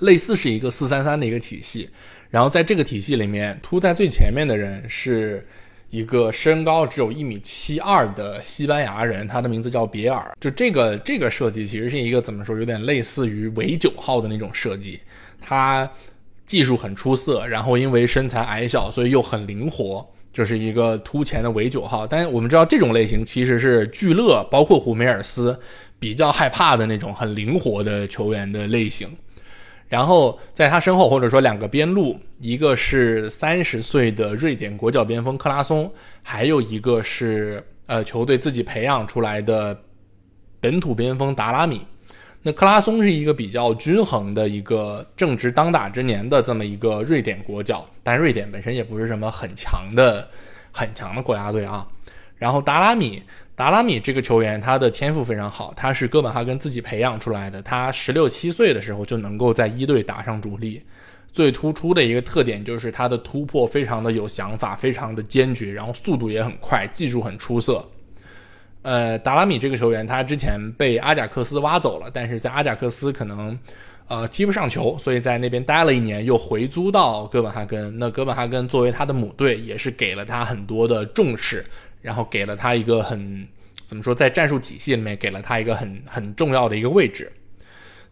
[0.00, 1.88] 类似是一个四三三的一个体系。
[2.28, 5.46] 然后在这个体系里面，突在最前面的人是
[5.92, 10.32] 一个身高只有一米七二的西班牙人，他的名字叫别尔。
[10.40, 14.98] 就这个这个设计其实是一个怎么说，有点类似于伪九号的那种设计。
[15.38, 15.88] 他
[16.46, 22.06] 技术很出色，然后因为身材矮小，所以又很灵活，就是一个突前的伪九号。
[22.06, 25.60] 但是我们知道这种类型其实是聚乐，包括胡梅尔斯
[26.00, 29.14] 比较害怕的那种很灵活的球员的类型。
[29.92, 39.78] 然后在他身后，或者说两个边路，一个是三十岁的瑞典国脚边锋克拉松，还有一个是呃球队自己培养出来的
[40.60, 41.82] 本土边锋达拉米。
[42.40, 50.26] 那克拉松是一个比较均衡的一个正值当打之年的这么一个瑞典国脚，但瑞典本身也不是什么很强的
[50.72, 51.86] 很强的国家队啊。
[52.38, 53.22] 然后达拉米。
[53.62, 57.62] 达拉米这个球员，他的天赋非常好，他是哥本哈根自己培养出来的。
[57.62, 60.82] 他十六七岁的时候就能够在一队打上主力。
[61.30, 67.88] 最突出的一个特点就是他的突破非常的有想法，非常的坚决，然后速度也很快，技术很出色。
[68.82, 73.56] 呃，达拉米这个球员，他之前被阿贾克斯挖走了，但是在阿贾克斯可能
[74.08, 77.96] 呃踢不上球，所以在那边待了一年，又回租到哥本哈根。
[78.00, 81.64] 那哥本哈根作为他的母队，也是给了他很多的重视。
[82.02, 83.48] 然后给了他一个很
[83.86, 87.32] 怎么说，在战术体系里面给了他一个很很重要的一个位置。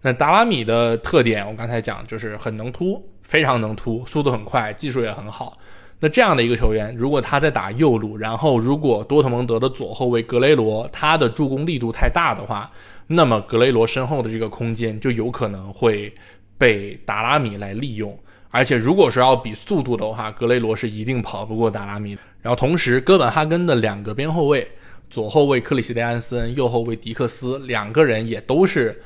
[0.00, 5.58] 那达拉米的特点，我刚才讲就是很能突，非常能突，速度很快，技术也很好。
[5.98, 12.70] 那这样的一个球员，如果他在打右路，然后如果多特蒙德的左后卫格雷罗他的助攻力度太大的话，
[13.08, 16.10] 那么格雷罗身后的这个空间就有可能会
[16.56, 18.18] 被达拉米来利用。
[18.50, 22.18] 而且如果说要比速度的话，格雷罗是一定跑不过达拉米。
[22.42, 24.66] 然后同时，哥本哈根的两个边后卫，
[25.08, 29.02] 左后卫克里斯蒂安森，右后卫迪克斯，两个人也都是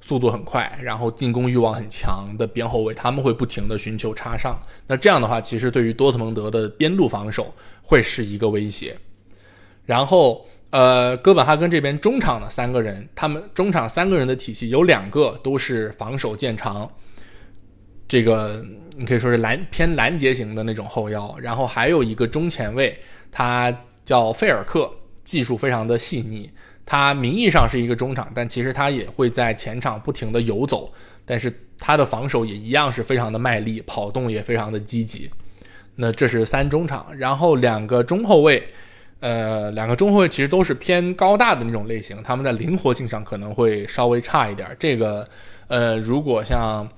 [0.00, 4.58] 速度很快，然后进攻欲望很强的边后卫，他们会不停的寻求插上。
[4.88, 8.96] 那这样的话，其实对于多特蒙德的边路防守会是一个威胁。
[9.84, 16.90] 然后，呃，哥本哈根这边中场的三个人，他们中场三个人的体系有两个都是防守见长。
[18.10, 18.60] 这个
[18.96, 22.98] 你可以说是拦偏拦截型的那种后腰，然后还有一个中前卫，
[23.30, 23.72] 他
[24.04, 24.90] 叫费尔克，
[25.22, 26.50] 技术非常的细腻。
[26.84, 30.92] 他名义上是一个中场，但其实他也会在前场不停的游走，
[31.24, 35.30] 但是他的防守也一样是非常的卖力，跑动也非常的积极。
[35.94, 38.60] 那这是三中场，然后两个中后卫，
[39.20, 44.76] 呃，两个中后卫其实都是偏高大的那种类型，他们在灵活性上可能会稍微差一点。
[44.80, 45.28] 这个，
[45.68, 46.88] 呃，如果像。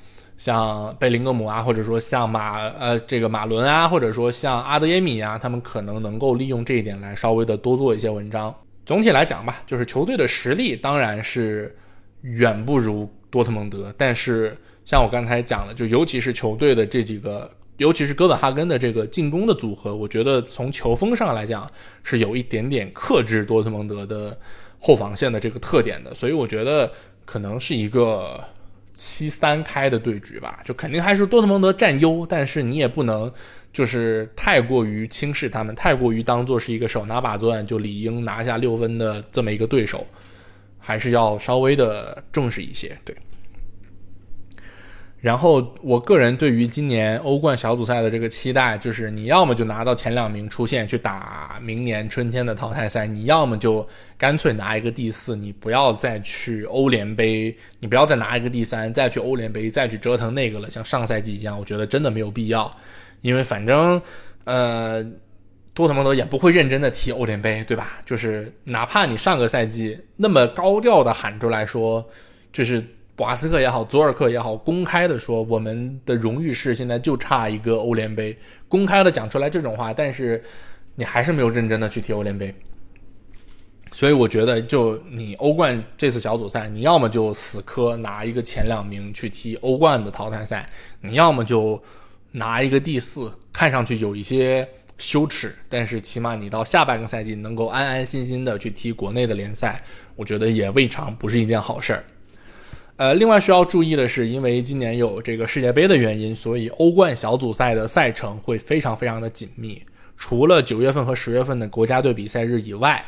[0.42, 8.52] 像贝林格姆啊，或者说像马呃这个马伦啊，或者说像阿德耶米啊，他们可能能够利用这一点来稍微的多做一些文章。
[8.84, 11.72] 总体来讲吧，就是球队的实力当然是
[12.22, 14.52] 远不如多特蒙德，但是
[14.84, 21.70] 像我刚才讲的，就尤其是球队的这几个，尤其是哥本哈根的这个进攻的组合，我觉得从球风上来讲
[22.02, 24.36] 是有一点点克制多特蒙德的
[24.80, 26.90] 后防线的这个特点的，所以我觉得
[27.24, 28.40] 可能是一个。
[28.94, 33.32] 七三开的对局吧，就肯定还是多特蒙德占优，但是你也不能
[33.72, 40.06] 就是太过于轻视他们，太过于当做是一个手拿把钻就理应拿下六分的这么一个对手，
[40.78, 43.16] 还是要稍微的重视一些，对。
[45.22, 62.76] 然后，我个人对于今年欧冠小组赛的这个期待，就是你要么就拿到前两名出线去打明年春天的淘汰赛，你要么就干脆拿一个第四，你不要再去欧联杯，你不要再拿一个第三，再去欧联杯，再去折腾那个了，像上赛季一样，我觉得真的没有必要，
[63.20, 64.02] 因为反正，
[64.42, 65.06] 呃，
[65.72, 68.00] 多特蒙德也不会认真的踢欧联杯，对吧？
[68.04, 72.04] 就是哪怕你上个赛季那么高调的喊出来说，
[72.52, 72.84] 就是。
[73.18, 78.36] 瓦斯克也好，佐尔克也好，公开的说我们的荣誉是现在就差一个欧联杯，
[78.68, 80.42] 公开的讲出来这种话，但是
[80.94, 82.52] 你还是没有认真的去踢欧联杯，
[83.92, 90.68] 所以我觉得就你欧冠这次小组赛，你要么就死磕拿一个前两名去踢欧冠的淘汰赛，
[91.02, 91.80] 你要么就
[92.32, 99.82] 拿一个第四，看上去有一些羞耻，但是起码你到下半个赛季能够安安心心的去踢国内的联赛，
[100.16, 102.02] 我觉得也未尝不是一件好事儿。
[103.02, 109.82] 呃，另外需要注意的是，因为今年有这个世界杯的原因，所以欧冠小组赛的赛程会非常非常的紧密。
[110.16, 113.04] 除了九月份和十月份的国家队比赛日以外，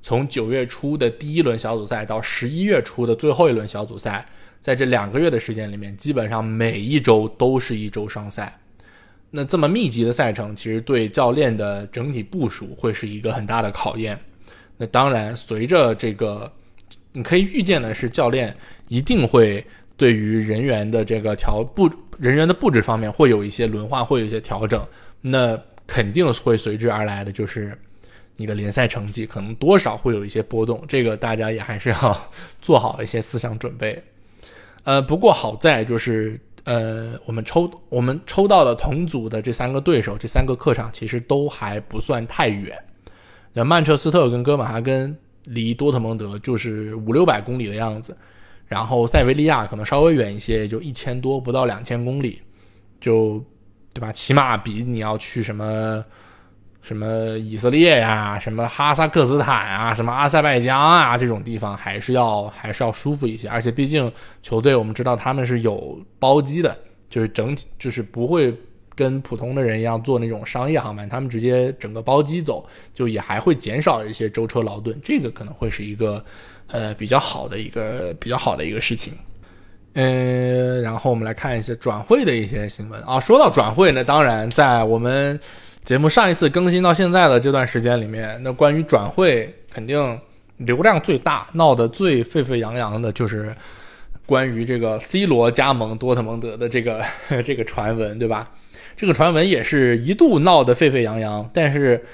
[0.00, 4.24] 从九月初的第一轮小组赛到十一月初的最后一轮小组赛，
[4.60, 8.56] 在这两个月的时间里面，基本上每一周都是一周双赛。
[9.32, 14.16] 那这么密集的赛程，其实对教练的整体部署会是一个很大的考验。
[14.76, 16.52] 那当然，随着这个。
[17.14, 18.54] 你可以预见的是，教练
[18.88, 19.64] 一定会
[19.96, 21.88] 对于人员的这个调布
[22.18, 24.84] 人员的布置方面会有一些轮换，会有一些调整。
[25.20, 25.56] 那
[25.86, 27.78] 肯定会随之而来的就是
[28.36, 34.02] 你的联赛成绩可能多少会有一些波动，这个大家也还是要做好一些思想准备。
[34.82, 42.76] 呃，不过好在就是呃，我们抽我们抽到的同组的这三个对手，这三个客场其实都还不算太远。
[43.52, 48.16] 那曼彻斯特跟哥本哈根离多特蒙德就是五六百公里的样子，
[48.66, 52.40] 然后塞维利亚可能稍微远一些，也就一千多，不到两千公里，
[53.00, 53.44] 就
[53.92, 54.12] 对吧？
[54.12, 56.04] 起码比你要去什么。
[56.86, 57.06] 什么
[57.38, 63.48] 以色列呀，什么哈萨克斯坦啊，什么阿塞拜疆啊，这种地方还是要还是要舒服一些。
[63.48, 66.78] 而且毕竟球队我们知道他们是有包机的，
[67.08, 68.54] 就是整体就是不会
[68.94, 76.24] 跟普通的人一样坐那种商业航班，他们直接整个包机走，就也还会减少一些舟车劳顿，这个可能会是一个
[76.68, 79.12] 呃比较好的一个比较好的一个事情。
[79.94, 83.20] 嗯，然后我们来看一些转会的一些新闻啊。
[83.20, 85.38] 说到转会呢，当然在我们。
[85.84, 90.18] 节目上一次更新到现在的这段时间里面，那关于转会肯定
[90.56, 93.54] 流量最大、闹得最沸沸扬扬的，就是
[94.24, 97.04] 关于这个 C 罗加盟多特蒙德的这个
[97.44, 98.50] 这个传闻，对吧？
[98.96, 101.48] 这个传闻也是一度闹得沸沸扬扬。
[101.52, 102.04] 但是，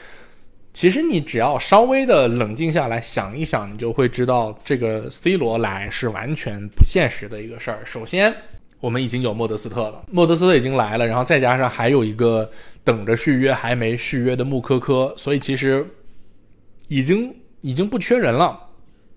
[0.72, 7.80] 其实你只要稍微的冷静下来想一想，你就会知道，这个 C 罗来是完全不现实的一个事儿。
[7.84, 8.34] 首先，
[8.80, 12.50] 我们已经有莫德斯特了，莫德斯特已经来了，然后再加上还有一个
[12.82, 15.86] 等着续约还没续约的穆科科，所以其实
[16.88, 18.68] 已经已经不缺人了。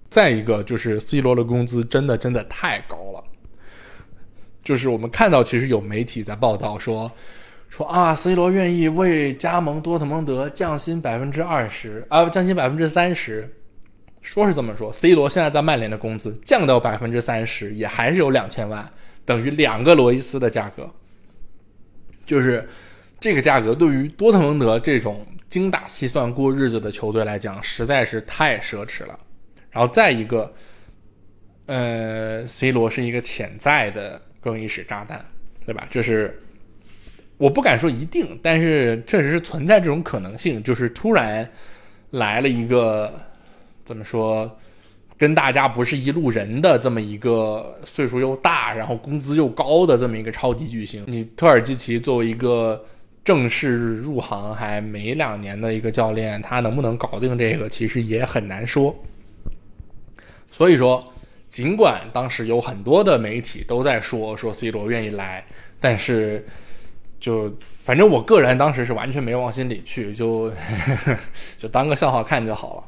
[0.10, 3.24] 再一个就是 C 罗的工资真的真的太高了，
[4.64, 7.12] 就是我们看到其实有媒体在报道说
[7.76, 13.52] 说啊，C 罗愿意为加盟多特蒙德降薪百分之二十啊，降薪百分之三十，
[14.22, 14.94] 说是这么说。
[14.94, 18.88] C 罗现在在曼联的工资降到百分之三十，也还是有两千万。
[19.26, 20.88] 等于两个罗伊斯的价格，
[22.28, 22.70] 就是
[23.20, 29.20] 这个价格对于多特蒙德这种精打细算过日子的球队来讲，实在是太奢侈了。
[29.72, 30.54] 然后再一个，
[31.66, 35.26] 呃，C 罗是一个潜在的更衣室炸弹，
[35.66, 35.88] 对吧？
[35.90, 36.40] 就是
[37.38, 41.50] 我不敢说一定，但是确实是存在这种可能性，就是突然
[42.12, 43.14] 来了一个
[43.86, 44.58] 怎么说？
[45.16, 52.84] 跟大家不是一路人的这么一个岁数又大，然后工资又高的这么一个超级巨星，你特尔基奇作为一个
[53.24, 58.94] 正式入行还没两年的一个教练，他能不能搞定这个，其实也很难说。
[60.52, 61.14] 所以说，
[61.48, 65.46] 尽管当时有很多的媒体都在说说 C 罗愿意来，
[65.80, 66.44] 但是
[67.24, 67.50] 就
[67.82, 70.52] 反正我个人当时是完全没往心里去，就
[71.58, 72.84] 就当个笑话看就好了。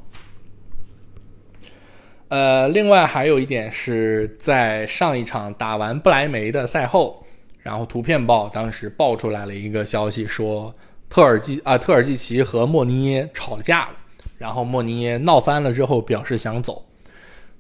[2.28, 7.26] 呃，另外还有一点是在上一场打完不来梅的赛后，
[7.62, 10.76] 然后图片报当时爆出来了一个消息，说
[11.08, 13.96] 特尔基啊特尔季奇和莫尼耶吵架了，
[14.38, 16.84] 然后莫尼耶闹翻了之后表示想走，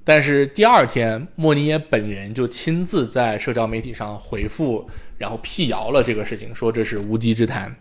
[0.04, 7.76] 但是第二天莫尼耶本人就亲自在社交媒体上回复，然后辟谣了这个事情，说这是无稽之谈，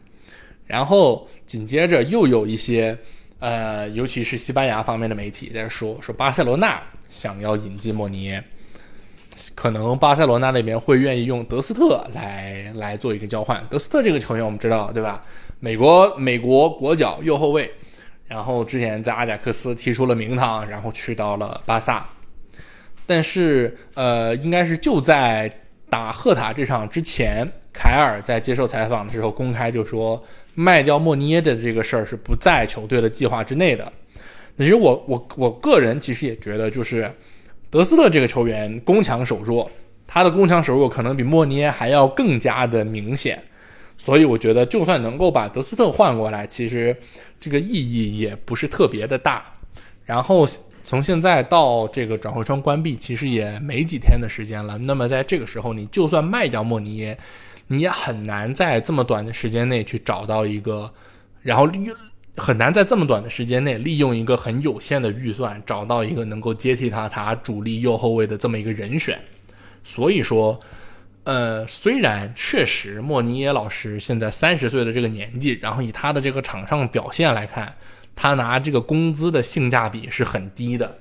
[0.66, 2.98] 然后紧接着又有一些。
[3.40, 6.80] 呃，尤其是西班牙方面的媒体在说，说巴塞罗那
[7.10, 8.42] 想要引进莫尼耶，
[9.54, 13.62] 可能巴塞罗那那边会愿意用德斯特来来做一个交换。
[13.68, 15.22] 德斯特这个球员我们知道，对吧？
[15.60, 17.70] 美国美国国脚右后卫，
[18.26, 22.08] 然后之前在阿贾克斯踢出了名堂，然后去到了巴萨。
[23.04, 25.52] 但是，呃，应该是就在
[25.94, 30.20] 打赫塔这场之前，凯尔在接受采访的时候公开就说。
[30.56, 33.92] 卖掉莫尼耶的这个事儿是不在球队的计划之内的。
[34.56, 37.08] 其实我我我个人其实也觉得，就是
[37.70, 39.68] 德斯特这个球员攻强守弱，
[40.06, 43.40] 他的攻强守弱可能比莫尼耶还要更加的明显。
[43.96, 46.96] 所以我觉得，就算能够把德斯特换过来，其实
[47.40, 49.44] 这个意义也不是特别的大。
[50.04, 50.46] 然后
[50.84, 54.76] 从现在到这个转会窗关闭，其实也没几天的时间了。
[54.78, 57.18] 那么在这个时候，你就算卖掉莫尼耶，
[57.68, 60.92] 你也很难在这么短的时间内去找到一个，
[61.40, 61.90] 然后利
[62.36, 69.18] 很难在这么短的时间内利用一个很有限的预算找到一个能够接替他他主力右后卫的这么一个人选。
[69.82, 70.60] 所以说，
[71.22, 77.74] 呃，虽然确实莫尼耶老师现在三十岁的这个年纪，然后以他的这个场上表现来看，
[78.16, 80.98] 他拿这个工资的性价比是很低的。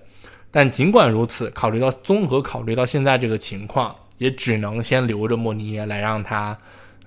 [0.52, 3.96] 但尽管如此，考虑到综合考虑到现在这个情况。
[4.20, 6.58] 也只能先留着莫尼耶来让他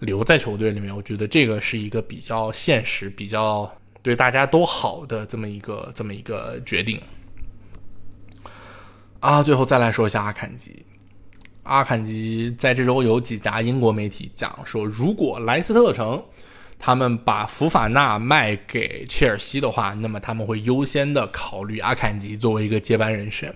[0.01, 7.01] 留在球队里面，我觉得这个是一个比较现实、比较对大家都好的这么一个这么一个决定。
[9.21, 10.85] 啊，最后再来说一下阿坎吉。
[11.63, 16.23] 阿坎吉在这周有几家英国媒体讲说，如果莱斯特城
[16.79, 23.55] 他们把福法纳卖给切尔西的话，那么他们会优先的考虑阿坎吉作为一个接班人选。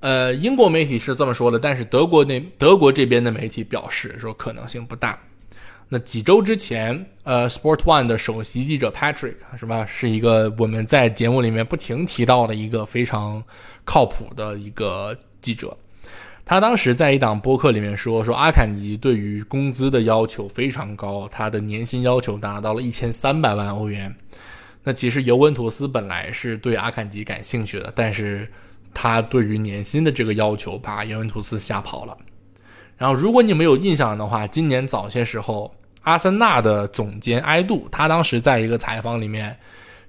[0.00, 5.18] 呃，英国媒体是这么说的，但是德国那德国这边的媒体表示说可能性不大。
[5.92, 13.42] 那几周之前，呃，Sport One 的首席记者 Patrick 是吧，是一个我们在节目里面不停提到的一个非常
[13.84, 15.76] 靠谱的一个记者。
[16.50, 24.12] 他当时在一档播客里面说，说阿坎吉对于工资的要求非常高，他的年薪要求达到了一千三百万欧元。
[24.82, 28.48] 那其实尤文图斯本来是对阿坎吉感兴趣的，但是
[28.92, 32.18] 他对于年薪的这个要求把尤文图斯吓跑了。
[32.98, 35.72] 然后，如果你们有印象的话，今年早些时候。
[36.02, 39.56] 阿森纳的总监埃杜，他当时在一个采访里面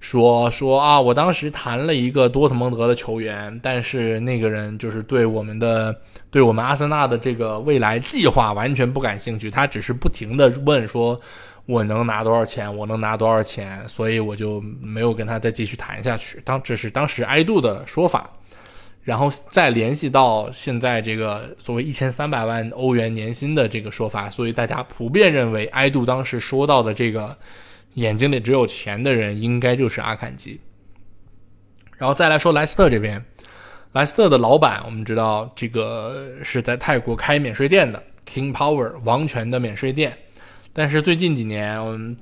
[0.01, 5.95] 说说啊，我当时谈了一个多特蒙德的球员，但是那个人就是对我们的
[6.29, 11.17] 对我们阿森纳的这个未来计划完全不感兴趣，他只是不停的问说，
[11.65, 16.41] 我能拿多少钱，我能拿多少钱，所以我就没有跟他再继续谈下去。
[16.43, 18.29] 当这是当时埃杜的说法。
[19.03, 27.35] 然后再联系到现在这个所谓一千三百万欧元年薪的这个说法，所以大家普遍认为，埃杜当时说到的这个
[27.95, 30.59] 眼睛里只有钱的人，应该就是阿坎吉。
[31.97, 33.23] 然后再来说莱斯特这边，
[33.91, 40.17] 莱斯特的老板我们知道，这个是在泰国开免税店的 King Power 王权的免税店，
[40.73, 42.17] 但是最近几年，我们。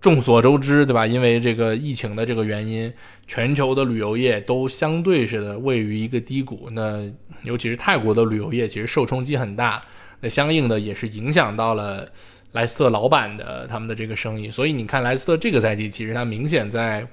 [0.00, 1.06] 众所周知，对吧？
[1.06, 2.92] 因为这个疫情的这个原因，
[3.26, 6.68] 全球的旅游业都相对是的位于一个低谷。
[6.72, 7.10] 那
[7.42, 9.82] 尤其是泰国的旅游业，其实受冲击很大。
[10.20, 12.06] 那相应的也是影响到了
[12.54, 14.48] 莱斯特老板的他们的这个生意。
[14.48, 17.06] 所以你看，莱斯特这个赛季其实他明显在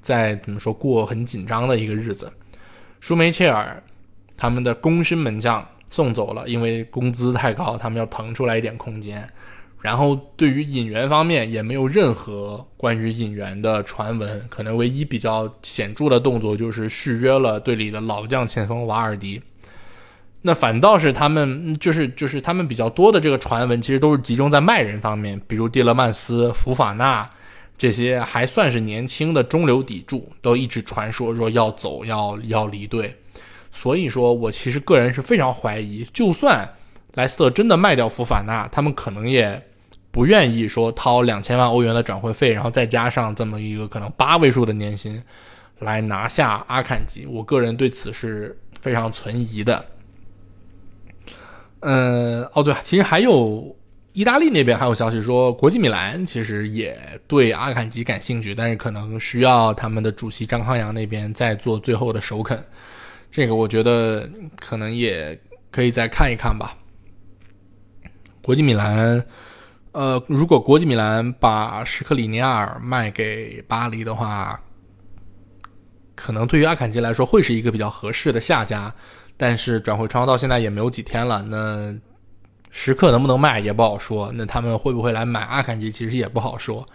[0.00, 2.32] 在怎么说过很紧张的一个日子。
[3.00, 3.82] 舒梅切尔
[4.36, 9.28] 他们的功勋门将送走了，因为工资太高，他们要腾出来一点空间。
[9.82, 19.40] 然后对于引援方面也没有任何关于引援的传闻，可能唯一比较显著的动作就是续约了队里的老将前锋瓦尔迪。
[20.46, 27.28] 那反倒是他们就是就是他们比较多的这个传闻，其实都是集中在卖人方面，比如蒂勒曼斯、福法纳
[27.76, 33.12] 这些还算是年轻的中流砥柱，都一直传说说要走要要离队。
[33.72, 36.66] 所以说我其实个人是非常怀疑，就算
[37.14, 39.60] 莱斯特真的卖掉福法纳，他们可能也。
[40.12, 45.22] 不愿意说掏两千万欧元的转会费，然后再加上这么一个可能八位数的年薪，
[45.80, 49.84] 来拿下阿坎吉，我个人对此是非常存疑的。
[51.88, 53.76] 嗯，哦对，其实还有
[54.12, 62.58] 意大利那边还有消息说，国际米兰其实也对阿坎吉感兴趣，但是可能需要他们的主席张康阳那边再做最后的首肯。
[63.30, 64.28] 这个我觉得
[64.58, 66.76] 可能也可以再看一看吧。
[68.42, 69.24] 国际米兰。
[69.92, 74.60] 呃，如果国际米兰把什克里尼亚尔卖给巴黎的话，
[76.14, 78.92] 可能对于阿坎吉来说会是一个比较合适的下家。
[79.36, 81.94] 但是转会窗到现在也没有几天了，那
[82.70, 84.32] 时刻能不能卖也不好说。
[84.34, 86.88] 那他们会不会来买阿坎吉，其实也不好说。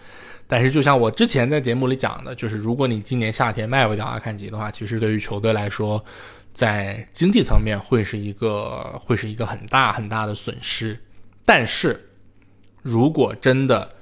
[0.46, 6.04] 但是就像我之前在节目里讲的，就是如果你今年夏天卖不掉阿坎吉的话，其实对于球队来说，
[6.52, 10.98] 在经济层面会是一个会是一个很大很大的损失。
[11.44, 12.08] 但是。
[12.84, 13.92] 如果真的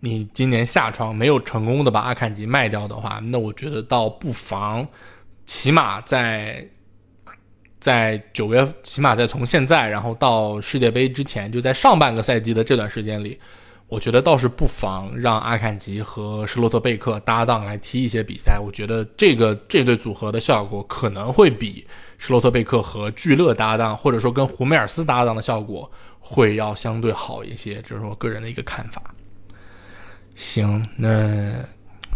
[0.00, 4.88] 你今年下窗没有成功的把阿坎吉卖掉的话，那我觉得倒不妨，
[5.44, 6.66] 起码在
[7.80, 13.38] 在九月，起码在从现在然后到世界杯之前，就在上半个赛季的这段时间里，
[13.88, 18.58] 我觉得倒是不妨让阿坎吉和施洛特贝克搭档来踢一些比赛。
[18.58, 21.86] 我觉得这个这对组合的效果可能会比
[22.18, 25.90] 施洛特贝克和聚勒搭档，或者说跟胡梅尔斯搭档的效果。
[26.20, 29.02] 会要相对好一些，这是我个人的一个看法。
[30.34, 31.54] 行，那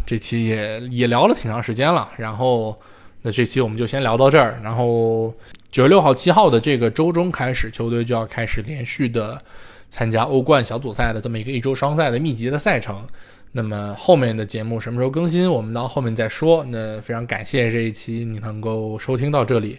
[0.04, 2.78] 这期也也聊了挺长时间了，然后
[3.22, 4.60] 那这期我们就先聊到这儿。
[4.62, 5.34] 然后
[5.70, 9.42] 九月六号、七号的这个周中开始，球队就要开始连续的
[9.88, 13.06] 参加欧冠小组赛的这么一个一周双赛的密集的赛程。
[13.52, 16.64] 那么后面的节目什么时候更新，我们到后面再说。
[16.68, 19.78] 那非常感谢这一期你能够收听到这里，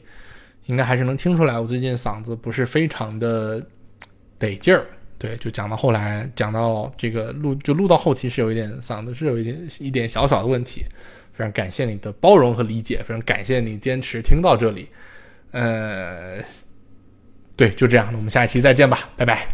[0.65, 3.63] 应该还是能听出来我最近嗓子不是非常的。
[4.39, 4.85] 得劲儿，
[5.17, 10.83] 对，就讲到后来，讲到这个录，就录到后期是有一点嗓子是有一点一点小小的问题，
[11.33, 14.87] 非常感谢你的包容和理解，非常感谢你坚持听到这里，
[15.51, 16.41] 呃，
[17.57, 19.53] 对，就这样，我们下一期再见吧，拜拜。